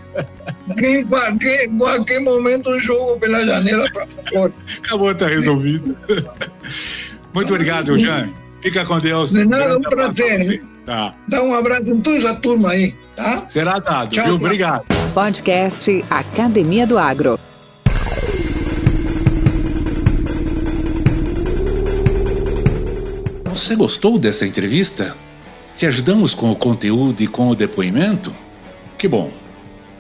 Em 0.83 1.05
qualquer, 1.05 1.69
qualquer 1.77 2.21
momento 2.21 2.71
eu 2.71 2.81
jogo 2.81 3.21
pela 3.21 3.45
janela 3.45 3.87
para 3.93 4.07
fora. 4.31 4.53
Acabou, 4.79 5.15
tá 5.15 5.29
resolvido. 5.29 5.97
Muito 7.35 7.53
obrigado, 7.53 7.99
Jean. 7.99 8.31
Fica 8.63 8.85
com 8.85 8.99
Deus. 9.01 9.31
De 9.33 9.45
nada, 9.45 9.79
um 9.79 9.83
prazer. 9.83 10.63
Tá. 10.85 11.15
Dá 11.27 11.43
um 11.43 11.55
abraço 11.55 11.91
em 11.91 12.01
toda 12.01 12.31
a 12.31 12.35
turma 12.35 12.71
aí, 12.71 12.95
tá? 13.17 13.45
Será 13.49 13.79
dado, 13.79 14.15
Tchau, 14.15 14.25
viu? 14.25 14.35
Obrigado. 14.35 14.85
Podcast 15.15 16.05
Academia 16.11 16.87
do 16.87 16.99
Agro. 16.99 17.39
Você 23.47 23.77
gostou 23.77 24.19
dessa 24.19 24.47
entrevista? 24.47 25.15
Te 25.77 25.87
ajudamos 25.87 26.35
com 26.35 26.51
o 26.51 26.57
conteúdo 26.57 27.23
e 27.23 27.27
com 27.27 27.49
o 27.49 27.55
depoimento? 27.55 28.33
Que 28.99 29.09
bom! 29.09 29.31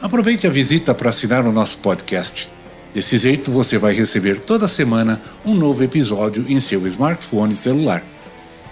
Aproveite 0.00 0.46
a 0.46 0.50
visita 0.50 0.94
para 0.94 1.10
assinar 1.10 1.46
o 1.46 1.52
nosso 1.52 1.78
podcast. 1.78 2.50
Desse 2.92 3.16
jeito 3.18 3.50
você 3.50 3.78
vai 3.78 3.94
receber 3.94 4.40
toda 4.40 4.66
semana 4.66 5.20
um 5.44 5.54
novo 5.54 5.82
episódio 5.84 6.44
em 6.48 6.60
seu 6.60 6.86
smartphone 6.86 7.54
celular. 7.54 8.02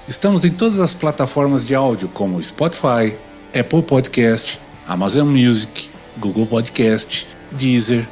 Estamos 0.09 0.42
em 0.42 0.51
todas 0.51 0.81
as 0.81 0.94
plataformas 0.94 1.66
de 1.66 1.75
áudio 1.75 2.09
como 2.09 2.42
Spotify, 2.42 3.14
Apple 3.49 3.83
Podcast, 3.83 4.59
Amazon 4.87 5.29
Music, 5.29 5.90
Google 6.16 6.47
Podcast, 6.47 7.29
Deezer. 7.53 8.09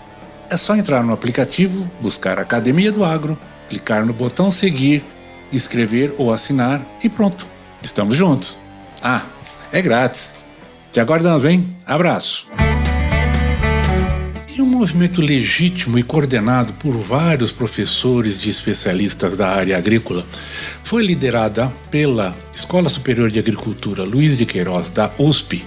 É 0.51 0.59
só 0.59 0.77
entrar 0.77 1.03
no 1.03 1.15
aplicativo, 1.15 1.91
buscar 2.03 2.39
Academia 2.39 2.93
do 2.93 3.03
Agro, 3.03 3.39
clicar 3.71 4.05
no 4.05 4.13
botão 4.13 4.51
seguir, 4.51 5.03
escrever 5.51 6.15
ou 6.19 6.31
assinar 6.31 6.83
e 7.03 7.09
pronto. 7.09 7.47
Estamos 7.83 8.15
juntos. 8.15 8.59
Ah, 9.03 9.23
é 9.73 9.81
grátis. 9.81 10.35
Te 10.93 11.01
aguardamos, 11.01 11.47
hein? 11.47 11.77
Abraço. 11.87 12.47
Movimento 14.77 15.23
legítimo 15.23 15.99
e 15.99 16.03
coordenado 16.03 16.75
por 16.75 16.93
vários 16.93 17.51
professores 17.51 18.39
de 18.39 18.51
especialistas 18.51 19.35
da 19.35 19.49
área 19.49 19.79
agrícola, 19.79 20.23
foi 20.85 21.03
liderada 21.03 21.73
pela 21.91 22.37
Escola 22.55 22.91
Superior 22.91 23.31
de 23.31 23.39
Agricultura 23.39 24.05
Luiz 24.05 24.37
de 24.37 24.45
Queiroz, 24.45 24.91
da 24.91 25.11
USP, 25.19 25.65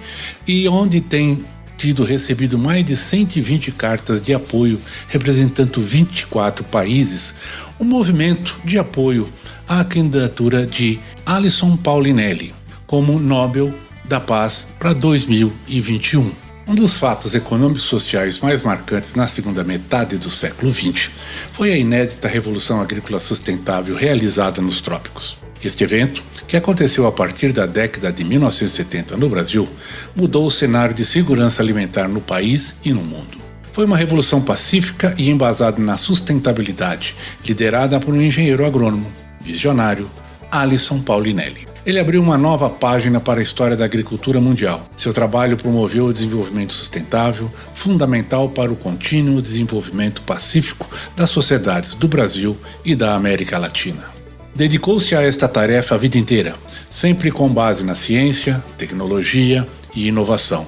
e 0.48 0.68
onde 0.68 1.02
tem 1.02 1.44
tido 1.76 2.04
recebido 2.04 2.60
mais 2.60 2.86
de 2.86 2.96
120 2.96 3.72
cartas 3.72 4.22
de 4.22 4.32
apoio 4.32 4.80
representando 5.08 5.82
24 5.82 6.64
países, 6.66 7.34
um 7.80 7.86
movimento 7.86 8.60
de 8.64 8.78
apoio 8.78 9.28
à 9.68 9.84
candidatura 9.84 10.68
de 10.68 11.00
Alison 11.26 11.76
Paulinelli 11.76 12.54
como 12.86 13.18
Nobel 13.18 13.74
da 14.06 14.20
Paz 14.20 14.68
para 14.78 14.94
2021. 14.94 16.49
Um 16.70 16.76
dos 16.76 16.98
fatos 16.98 17.34
econômicos 17.34 17.86
sociais 17.86 18.38
mais 18.42 18.62
marcantes 18.62 19.16
na 19.16 19.28
segunda 19.28 19.64
metade 19.64 20.20
do 20.20 20.30
século 20.30 20.72
XX 20.72 21.10
foi 21.52 21.74
a 21.74 21.76
inédita 21.76 22.28
Revolução 22.28 22.80
Agrícola 22.80 23.20
Sustentável 23.20 23.96
realizada 23.96 24.62
nos 24.62 24.80
trópicos. 24.80 25.36
Este 25.64 25.84
evento, 25.84 26.22
que 26.48 26.56
aconteceu 26.56 27.08
a 27.08 27.12
partir 27.12 27.52
da 27.52 27.66
década 27.66 28.12
de 28.12 28.24
1970 28.24 29.18
no 29.18 29.28
Brasil, 29.28 29.68
mudou 30.16 30.46
o 30.46 30.52
cenário 30.52 30.94
de 30.94 31.04
segurança 31.04 31.60
alimentar 31.60 32.08
no 32.08 32.22
país 32.22 32.76
e 32.86 32.94
no 32.94 33.02
mundo. 33.02 33.40
Foi 33.74 33.86
uma 33.86 33.98
revolução 33.98 34.40
pacífica 34.40 35.16
e 35.18 35.28
embasada 35.32 35.82
na 35.82 35.98
sustentabilidade, 35.98 37.16
liderada 37.44 38.00
por 38.00 38.14
um 38.14 38.22
engenheiro 38.22 38.64
agrônomo, 38.64 39.12
visionário, 39.42 40.08
Alisson 40.52 41.00
Paulinelli. 41.02 41.68
Ele 41.86 42.00
abriu 42.00 42.22
uma 42.22 42.38
nova 42.38 42.70
página 42.70 43.20
para 43.20 43.40
a 43.40 43.44
história 43.44 43.76
da 43.76 43.86
agricultura 43.86 44.40
mundial. 44.40 44.86
Seu 44.98 45.14
trabalho 45.14 45.58
promoveu 45.58 46.06
o 46.06 46.14
desenvolvimento 46.14 46.74
sustentável, 46.74 47.50
fundamental 47.74 48.50
para 48.50 48.72
o 48.72 48.76
contínuo 48.76 49.42
desenvolvimento 49.42 50.22
pacífico 50.22 50.88
das 51.16 51.30
sociedades 51.30 51.94
do 51.94 52.08
Brasil 52.08 52.58
e 52.84 52.96
da 52.96 53.16
América 53.16 53.58
Latina. 53.58 54.04
Dedicou-se 54.54 55.16
a 55.16 55.22
esta 55.22 55.48
tarefa 55.48 55.96
a 55.96 55.98
vida 55.98 56.18
inteira, 56.18 56.54
sempre 56.92 57.32
com 57.32 57.48
base 57.48 57.84
na 57.84 57.96
ciência, 57.96 58.64
tecnologia 58.78 59.66
e 59.96 60.08
inovação. 60.08 60.68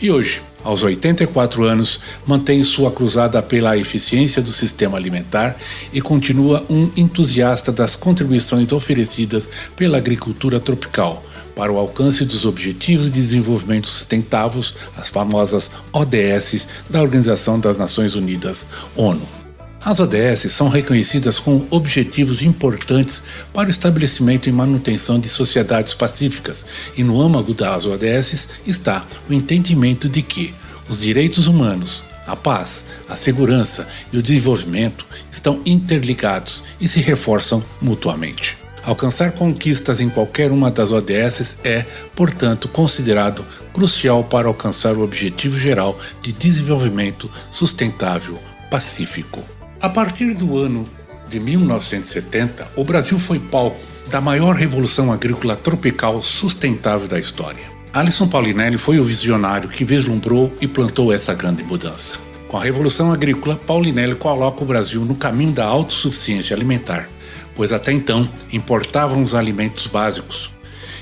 E 0.00 0.10
hoje, 0.10 0.40
aos 0.64 0.82
84 0.82 1.64
anos, 1.64 2.00
mantém 2.26 2.62
sua 2.62 2.90
cruzada 2.90 3.42
pela 3.42 3.76
eficiência 3.76 4.42
do 4.42 4.50
sistema 4.50 4.96
alimentar 4.96 5.56
e 5.92 6.00
continua 6.00 6.64
um 6.68 6.90
entusiasta 6.96 7.72
das 7.72 7.96
contribuições 7.96 8.72
oferecidas 8.72 9.48
pela 9.76 9.98
agricultura 9.98 10.58
tropical 10.60 11.24
para 11.54 11.72
o 11.72 11.78
alcance 11.78 12.24
dos 12.24 12.44
Objetivos 12.44 13.06
de 13.06 13.10
Desenvolvimento 13.10 13.88
Sustentáveis, 13.88 14.74
as 14.96 15.08
famosas 15.08 15.68
ODS 15.92 16.68
da 16.88 17.02
Organização 17.02 17.58
das 17.58 17.76
Nações 17.76 18.14
Unidas, 18.14 18.64
ONU. 18.94 19.37
As 19.84 20.00
ODS 20.00 20.50
são 20.50 20.68
reconhecidas 20.68 21.38
como 21.38 21.66
objetivos 21.70 22.42
importantes 22.42 23.22
para 23.52 23.68
o 23.68 23.70
estabelecimento 23.70 24.48
e 24.48 24.52
manutenção 24.52 25.20
de 25.20 25.28
sociedades 25.28 25.94
pacíficas, 25.94 26.66
e 26.96 27.04
no 27.04 27.20
âmago 27.20 27.54
das 27.54 27.86
ODS 27.86 28.48
está 28.66 29.04
o 29.30 29.32
entendimento 29.32 30.08
de 30.08 30.20
que 30.20 30.52
os 30.88 31.00
direitos 31.00 31.46
humanos, 31.46 32.02
a 32.26 32.34
paz, 32.34 32.84
a 33.08 33.14
segurança 33.14 33.86
e 34.12 34.18
o 34.18 34.22
desenvolvimento 34.22 35.06
estão 35.30 35.60
interligados 35.64 36.62
e 36.80 36.88
se 36.88 37.00
reforçam 37.00 37.62
mutuamente. 37.80 38.58
Alcançar 38.84 39.32
conquistas 39.32 40.00
em 40.00 40.08
qualquer 40.08 40.50
uma 40.50 40.70
das 40.70 40.90
ODS 40.90 41.56
é, 41.62 41.84
portanto, 42.16 42.68
considerado 42.68 43.44
crucial 43.72 44.24
para 44.24 44.48
alcançar 44.48 44.96
o 44.96 45.02
objetivo 45.02 45.58
geral 45.58 45.98
de 46.20 46.32
desenvolvimento 46.32 47.30
sustentável 47.50 48.38
pacífico. 48.70 49.57
A 49.80 49.88
partir 49.88 50.34
do 50.34 50.58
ano 50.58 50.88
de 51.28 51.38
1970, 51.38 52.66
o 52.74 52.82
Brasil 52.82 53.16
foi 53.16 53.38
palco 53.38 53.78
da 54.10 54.20
maior 54.20 54.56
revolução 54.56 55.12
agrícola 55.12 55.54
tropical 55.54 56.20
sustentável 56.20 57.06
da 57.06 57.16
história. 57.16 57.62
Alisson 57.92 58.26
Paulinelli 58.26 58.76
foi 58.76 58.98
o 58.98 59.04
visionário 59.04 59.68
que 59.68 59.84
vislumbrou 59.84 60.52
e 60.60 60.66
plantou 60.66 61.12
essa 61.12 61.32
grande 61.32 61.62
mudança. 61.62 62.16
Com 62.48 62.56
a 62.56 62.62
Revolução 62.62 63.12
Agrícola, 63.12 63.54
Paulinelli 63.54 64.16
coloca 64.16 64.64
o 64.64 64.66
Brasil 64.66 65.04
no 65.04 65.14
caminho 65.14 65.52
da 65.52 65.66
autossuficiência 65.66 66.56
alimentar, 66.56 67.08
pois 67.54 67.72
até 67.72 67.92
então 67.92 68.28
importavam 68.52 69.22
os 69.22 69.32
alimentos 69.32 69.86
básicos. 69.86 70.50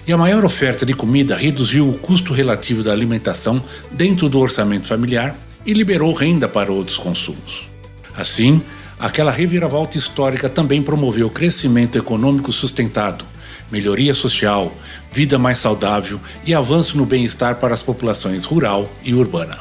E 0.07 0.13
a 0.13 0.19
maior 0.19 0.45
oferta 0.45 0.85
de 0.85 0.93
comida 0.93 1.35
reduziu 1.35 1.89
o 1.89 1.97
custo 1.97 2.35
relativo 2.35 2.83
da 2.83 2.93
alimentação 2.93 3.63
dentro 3.91 4.29
do 4.29 4.39
orçamento 4.39 4.87
familiar 4.87 5.35
e 5.65 5.73
liberou 5.73 6.13
renda 6.13 6.47
para 6.47 6.71
outros 6.71 6.99
consumos. 6.99 7.75
Assim, 8.17 8.63
aquela 8.99 9.31
reviravolta 9.31 9.99
histórica 9.99 10.49
também 10.49 10.81
promoveu 10.81 11.29
crescimento 11.29 11.99
econômico 11.99 12.51
sustentado, 12.51 13.25
melhoria 13.71 14.15
social, 14.15 14.73
vida 15.13 15.39
mais 15.39 15.59
saudável 15.59 16.19
e 16.45 16.55
avanço 16.55 16.97
no 16.97 17.05
bem-estar 17.05 17.57
para 17.57 17.75
as 17.75 17.83
populações 17.83 18.45
rural 18.45 18.91
e 19.05 19.15
urbana. 19.15 19.59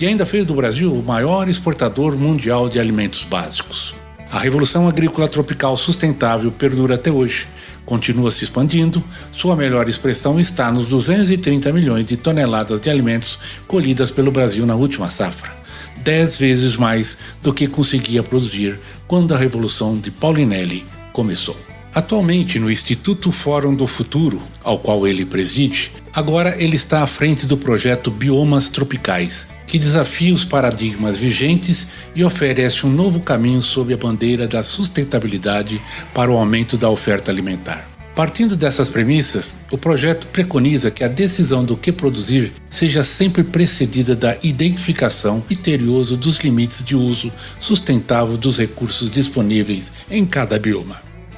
E 0.00 0.06
ainda 0.06 0.24
fez 0.24 0.44
do 0.46 0.54
Brasil 0.54 0.92
o 0.92 1.02
maior 1.02 1.48
exportador 1.48 2.16
mundial 2.16 2.68
de 2.68 2.78
alimentos 2.78 3.24
básicos. 3.24 3.94
A 4.30 4.38
Revolução 4.38 4.88
Agrícola 4.88 5.28
Tropical 5.28 5.76
Sustentável 5.76 6.50
perdura 6.50 6.96
até 6.96 7.10
hoje, 7.10 7.46
continua 7.84 8.30
se 8.30 8.44
expandindo, 8.44 9.02
sua 9.32 9.54
melhor 9.54 9.88
expressão 9.88 10.40
está 10.40 10.72
nos 10.72 10.88
230 10.88 11.72
milhões 11.72 12.04
de 12.04 12.16
toneladas 12.16 12.80
de 12.80 12.90
alimentos 12.90 13.38
colhidas 13.66 14.10
pelo 14.10 14.30
Brasil 14.30 14.66
na 14.66 14.74
última 14.74 15.10
safra 15.10 15.65
dez 16.06 16.36
vezes 16.36 16.76
mais 16.76 17.18
do 17.42 17.52
que 17.52 17.66
conseguia 17.66 18.22
produzir 18.22 18.78
quando 19.08 19.34
a 19.34 19.36
Revolução 19.36 19.98
de 19.98 20.08
Paulinelli 20.08 20.86
começou. 21.12 21.56
Atualmente, 21.92 22.60
no 22.60 22.70
Instituto 22.70 23.32
Fórum 23.32 23.74
do 23.74 23.88
Futuro, 23.88 24.40
ao 24.62 24.78
qual 24.78 25.04
ele 25.04 25.24
preside, 25.24 25.90
agora 26.14 26.54
ele 26.62 26.76
está 26.76 27.02
à 27.02 27.08
frente 27.08 27.44
do 27.44 27.56
projeto 27.56 28.08
Biomas 28.08 28.68
Tropicais, 28.68 29.48
que 29.66 29.80
desafia 29.80 30.32
os 30.32 30.44
paradigmas 30.44 31.16
vigentes 31.16 31.88
e 32.14 32.22
oferece 32.22 32.86
um 32.86 32.90
novo 32.90 33.18
caminho 33.18 33.60
sob 33.60 33.92
a 33.92 33.96
bandeira 33.96 34.46
da 34.46 34.62
sustentabilidade 34.62 35.82
para 36.14 36.30
o 36.30 36.36
aumento 36.36 36.76
da 36.76 36.88
oferta 36.88 37.32
alimentar. 37.32 37.95
Partindo 38.16 38.56
dessas 38.56 38.88
premissas, 38.88 39.54
o 39.70 39.76
projeto 39.76 40.26
preconiza 40.28 40.90
que 40.90 41.04
a 41.04 41.08
decisão 41.08 41.62
do 41.62 41.76
que 41.76 41.92
produzir 41.92 42.50
seja 42.70 43.04
sempre 43.04 43.44
precedida 43.44 44.16
da 44.16 44.38
identificação 44.42 45.42
criteriosa 45.42 46.16
dos 46.16 46.38
limites 46.38 46.82
de 46.82 46.96
uso 46.96 47.30
sustentável 47.60 48.38
dos 48.38 48.56
recursos 48.56 49.10
disponíveis 49.10 49.92
em 50.10 50.24
cada 50.24 50.58
bioma. 50.58 50.96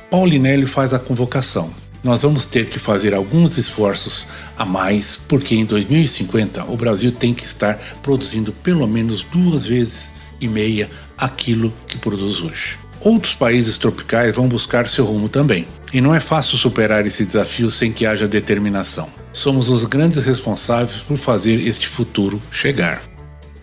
Paulinelli 0.08 0.68
faz 0.68 0.94
a 0.94 1.00
convocação. 1.00 1.68
Nós 2.04 2.22
vamos 2.22 2.44
ter 2.44 2.66
que 2.66 2.78
fazer 2.78 3.12
alguns 3.12 3.58
esforços 3.58 4.24
a 4.56 4.64
mais, 4.64 5.18
porque 5.26 5.56
em 5.56 5.64
2050 5.64 6.64
o 6.66 6.76
Brasil 6.76 7.10
tem 7.10 7.34
que 7.34 7.44
estar 7.44 7.74
produzindo 8.04 8.52
pelo 8.52 8.86
menos 8.86 9.24
duas 9.24 9.66
vezes 9.66 10.12
e 10.40 10.46
meia 10.46 10.88
aquilo 11.18 11.74
que 11.88 11.98
produz 11.98 12.40
hoje. 12.40 12.78
Outros 13.00 13.34
países 13.34 13.78
tropicais 13.78 14.34
vão 14.34 14.46
buscar 14.46 14.88
seu 14.88 15.04
rumo 15.04 15.28
também. 15.28 15.66
E 15.92 16.00
não 16.00 16.14
é 16.14 16.20
fácil 16.20 16.58
superar 16.58 17.06
esse 17.06 17.24
desafio 17.24 17.70
sem 17.70 17.90
que 17.90 18.04
haja 18.04 18.28
determinação. 18.28 19.08
Somos 19.32 19.68
os 19.68 19.84
grandes 19.84 20.24
responsáveis 20.24 21.00
por 21.00 21.16
fazer 21.16 21.60
este 21.60 21.88
futuro 21.88 22.40
chegar. 22.50 23.02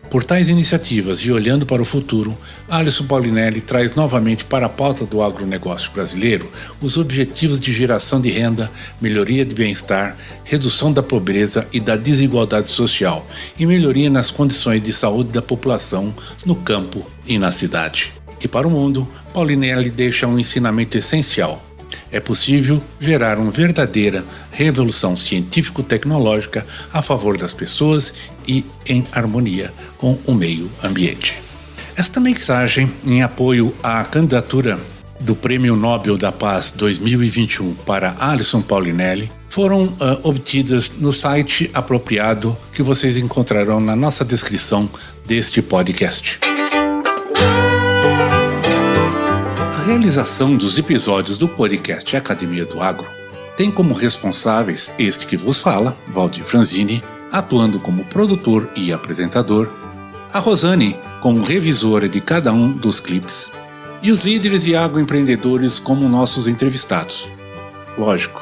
Por 0.09 0.23
tais 0.23 0.49
iniciativas 0.49 1.19
e 1.19 1.31
olhando 1.31 1.65
para 1.65 1.81
o 1.81 1.85
futuro, 1.85 2.37
Alisson 2.69 3.05
Paulinelli 3.05 3.59
traz 3.59 3.95
novamente 3.95 4.45
para 4.45 4.67
a 4.67 4.69
pauta 4.69 5.05
do 5.05 5.21
agronegócio 5.21 5.91
brasileiro 5.91 6.49
os 6.81 6.95
objetivos 6.97 7.59
de 7.59 7.73
geração 7.73 8.21
de 8.21 8.29
renda, 8.29 8.71
melhoria 9.01 9.43
de 9.43 9.53
bem-estar, 9.53 10.15
redução 10.43 10.93
da 10.93 11.03
pobreza 11.03 11.67
e 11.73 11.79
da 11.79 11.95
desigualdade 11.95 12.67
social 12.67 13.27
e 13.59 13.65
melhoria 13.65 14.09
nas 14.09 14.31
condições 14.31 14.81
de 14.81 14.93
saúde 14.93 15.31
da 15.31 15.41
população 15.41 16.13
no 16.45 16.55
campo 16.55 17.05
e 17.27 17.37
na 17.37 17.51
cidade. 17.51 18.13
E 18.39 18.47
para 18.47 18.67
o 18.67 18.71
mundo, 18.71 19.07
Paulinelli 19.33 19.89
deixa 19.89 20.27
um 20.27 20.39
ensinamento 20.39 20.97
essencial 20.97 21.64
é 22.11 22.19
possível 22.19 22.81
gerar 22.99 23.37
uma 23.37 23.51
verdadeira 23.51 24.23
revolução 24.51 25.15
científico-tecnológica 25.15 26.65
a 26.93 27.01
favor 27.01 27.37
das 27.37 27.53
pessoas 27.53 28.13
e 28.47 28.65
em 28.87 29.05
harmonia 29.11 29.73
com 29.97 30.17
o 30.25 30.33
meio 30.33 30.69
ambiente. 30.83 31.35
Esta 31.95 32.19
mensagem, 32.19 32.91
em 33.05 33.23
apoio 33.23 33.73
à 33.81 34.03
candidatura 34.03 34.79
do 35.19 35.35
Prêmio 35.35 35.75
Nobel 35.75 36.17
da 36.17 36.31
Paz 36.31 36.71
2021 36.71 37.73
para 37.73 38.15
Alison 38.19 38.61
Paulinelli, 38.61 39.31
foram 39.49 39.85
uh, 39.85 40.19
obtidas 40.23 40.91
no 40.97 41.13
site 41.13 41.71
apropriado 41.73 42.57
que 42.73 42.83
vocês 42.83 43.15
encontrarão 43.15 43.79
na 43.79 43.95
nossa 43.95 44.25
descrição 44.25 44.89
deste 45.25 45.61
podcast. 45.61 46.39
Realização 49.85 50.57
dos 50.57 50.79
episódios 50.79 51.37
do 51.37 51.47
podcast 51.47 52.17
Academia 52.17 52.65
do 52.65 52.81
Agro 52.81 53.05
tem 53.55 53.69
como 53.69 53.93
responsáveis 53.93 54.91
este 54.97 55.27
que 55.27 55.37
vos 55.37 55.59
fala, 55.59 55.95
Valdir 56.07 56.43
Franzini, 56.43 57.03
atuando 57.31 57.79
como 57.79 58.03
produtor 58.05 58.67
e 58.75 58.91
apresentador, 58.91 59.69
a 60.33 60.39
Rosane 60.39 60.97
como 61.21 61.43
revisora 61.43 62.09
de 62.09 62.19
cada 62.19 62.51
um 62.51 62.71
dos 62.71 62.99
clipes, 62.99 63.51
e 64.01 64.11
os 64.11 64.21
líderes 64.21 64.65
e 64.65 64.75
agroempreendedores 64.75 65.77
como 65.77 66.09
nossos 66.09 66.47
entrevistados. 66.47 67.27
Lógico, 67.95 68.41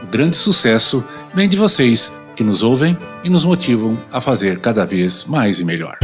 o 0.00 0.06
grande 0.06 0.36
sucesso 0.36 1.02
vem 1.34 1.48
de 1.48 1.56
vocês 1.56 2.12
que 2.36 2.44
nos 2.44 2.62
ouvem 2.62 2.96
e 3.24 3.28
nos 3.28 3.44
motivam 3.44 3.98
a 4.12 4.20
fazer 4.20 4.60
cada 4.60 4.86
vez 4.86 5.24
mais 5.24 5.58
e 5.58 5.64
melhor. 5.64 6.03